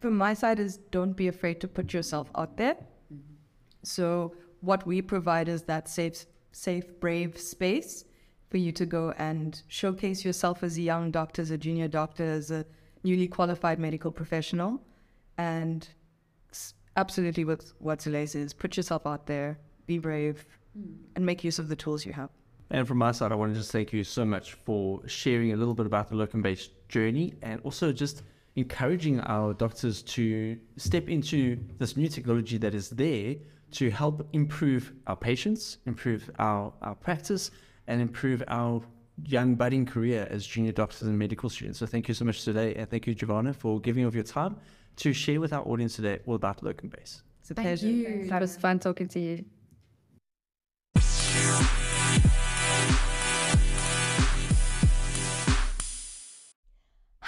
[0.00, 2.74] From my side is don't be afraid to put yourself out there.
[2.74, 3.34] Mm-hmm.
[3.82, 8.04] So what we provide is that safe, safe, brave space
[8.54, 12.22] for you to go and showcase yourself as a young doctor, as a junior doctor,
[12.22, 12.64] as a
[13.02, 14.80] newly qualified medical professional,
[15.38, 15.88] and
[16.96, 20.92] absolutely what what Zulé says, put yourself out there, be brave, hmm.
[21.16, 22.30] and make use of the tools you have.
[22.70, 25.56] And from my side, I want to just thank you so much for sharing a
[25.56, 28.22] little bit about the locum based journey and also just
[28.54, 33.34] encouraging our doctors to step into this new technology that is there
[33.72, 37.50] to help improve our patients, improve our, our practice,
[37.86, 38.82] and improve our
[39.24, 41.78] young budding career as junior doctors and medical students.
[41.78, 44.56] So thank you so much today, and thank you, Jovana, for giving of your time
[44.96, 47.22] to share with our audience today all about locum base.
[47.40, 47.88] It's a Thank pleasure.
[47.88, 48.26] You.
[48.28, 49.44] That was fun talking to you.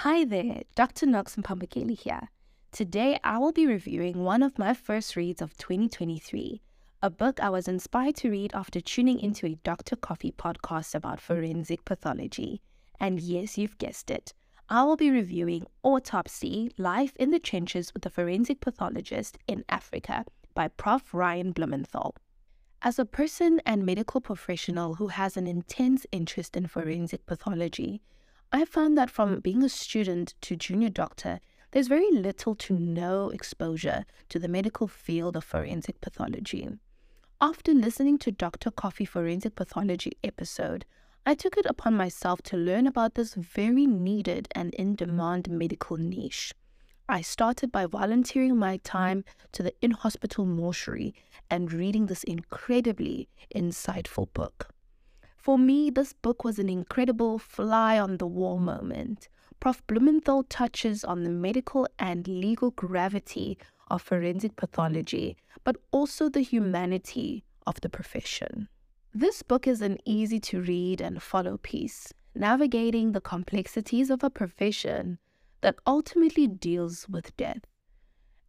[0.01, 1.05] Hi there, Dr.
[1.05, 2.29] Knox Mpambukeli here.
[2.71, 6.61] Today I will be reviewing one of my first reads of 2023,
[7.03, 9.95] a book I was inspired to read after tuning into a Dr.
[9.95, 12.59] Coffee podcast about forensic pathology.
[12.99, 14.33] And yes, you've guessed it,
[14.67, 20.25] I will be reviewing Autopsy Life in the Trenches with a Forensic Pathologist in Africa
[20.55, 21.13] by Prof.
[21.13, 22.15] Ryan Blumenthal.
[22.81, 28.01] As a person and medical professional who has an intense interest in forensic pathology,
[28.51, 31.41] I found that from being a student to junior doctor,
[31.71, 36.69] there's very little to no exposure to the medical field of forensic pathology.
[37.39, 38.71] After listening to Dr.
[38.71, 40.85] Coffee Forensic Pathology episode,
[41.23, 45.51] I took it upon myself to learn about this very needed and in demand mm.
[45.51, 46.55] medical niche.
[47.07, 51.13] I started by volunteering my time to the in hospital mortuary
[51.47, 54.69] and reading this incredibly insightful book.
[55.37, 59.29] For me, this book was an incredible fly on the wall moment.
[59.59, 59.85] Prof.
[59.85, 63.59] Blumenthal touches on the medical and legal gravity
[63.89, 68.67] of forensic pathology, but also the humanity of the profession.
[69.13, 74.29] This book is an easy to read and follow piece, navigating the complexities of a
[74.29, 75.17] profession
[75.61, 77.61] that ultimately deals with death.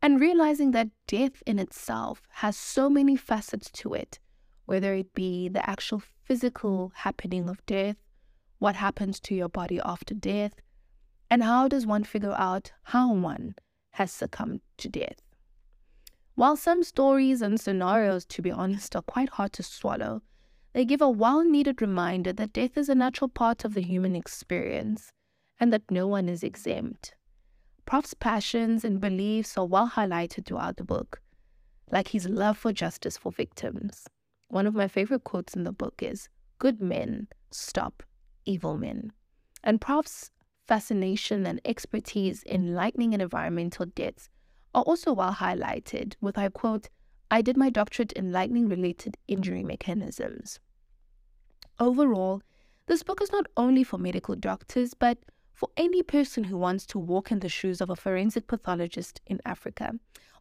[0.01, 4.21] And realizing that death in itself has so many facets to it,
[4.67, 7.97] whether it be the actual physical happening of death,
[8.59, 10.53] what happens to your body after death,
[11.31, 13.55] and how does one figure out how one
[13.93, 15.21] has succumbed to death.
[16.39, 20.23] While some stories and scenarios, to be honest, are quite hard to swallow,
[20.73, 24.15] they give a well needed reminder that death is a natural part of the human
[24.15, 25.11] experience
[25.59, 27.17] and that no one is exempt.
[27.87, 31.21] Prof's passions and beliefs are well highlighted throughout the book,
[31.91, 34.07] like his love for justice for victims.
[34.47, 36.29] One of my favorite quotes in the book is
[36.61, 38.05] Good men stop
[38.45, 39.11] evil men.
[39.65, 40.31] And Prof's
[40.69, 44.29] fascination and expertise in lightning and environmental deaths
[44.79, 46.89] are also well highlighted, with I quote,
[47.33, 50.61] I did my doctorate in lightning related injury mechanisms.
[51.81, 52.43] Overall,
[52.87, 55.19] this book is not only for medical doctors, but
[55.53, 59.41] for any person who wants to walk in the shoes of a forensic pathologist in
[59.45, 59.95] Africa.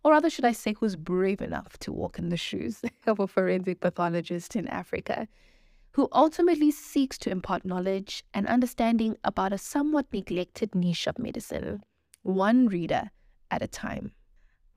[0.04, 3.28] Or rather, should I say, who's brave enough to walk in the shoes of a
[3.28, 5.28] forensic pathologist in Africa,
[5.94, 11.84] who ultimately seeks to impart knowledge and understanding about a somewhat neglected niche of medicine,
[12.22, 13.10] one reader
[13.50, 14.12] at a time.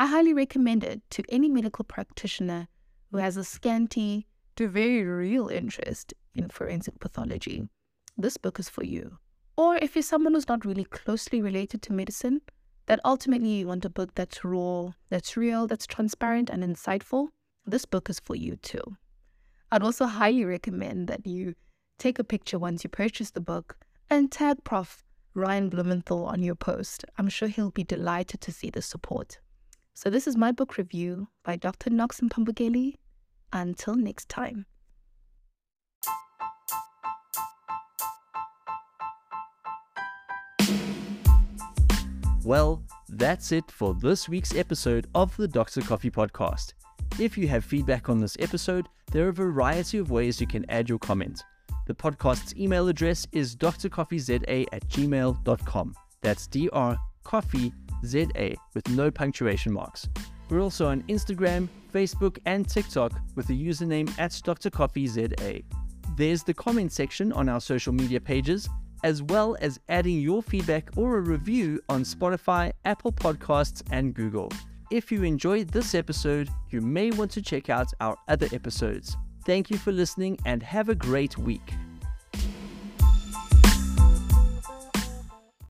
[0.01, 2.68] I highly recommend it to any medical practitioner
[3.11, 4.26] who has a scanty
[4.57, 7.68] to very real interest in forensic pathology.
[8.16, 9.18] This book is for you.
[9.59, 12.40] Or if you're someone who's not really closely related to medicine,
[12.86, 17.28] that ultimately you want a book that's raw, that's real, that's transparent and insightful,
[17.66, 18.96] this book is for you too.
[19.70, 21.57] I'd also highly recommend that you
[21.98, 23.76] take a picture once you purchase the book
[24.09, 25.05] and tag Prof.
[25.34, 27.05] Ryan Blumenthal on your post.
[27.18, 29.40] I'm sure he'll be delighted to see the support.
[29.95, 31.91] So this is my book review by Dr.
[31.91, 32.95] Knox Mpambukeli.
[33.53, 34.66] Until next time.
[42.45, 45.82] Well, that's it for this week's episode of the Dr.
[45.82, 46.72] Coffee Podcast.
[47.18, 50.64] If you have feedback on this episode, there are a variety of ways you can
[50.70, 51.43] add your comment.
[51.86, 55.95] The podcast's email address is drcoffeeza at gmail.com.
[56.22, 56.47] That's
[57.25, 57.73] drcoffee
[58.05, 60.09] ZA with no punctuation marks.
[60.49, 65.64] We're also on Instagram, Facebook, and TikTok with the username at DrCoffeeZA.
[66.16, 68.68] There's the comment section on our social media pages,
[69.05, 74.51] as well as adding your feedback or a review on Spotify, Apple Podcasts, and Google.
[74.91, 79.16] If you enjoyed this episode, you may want to check out our other episodes.
[79.47, 81.73] Thank you for listening and have a great week.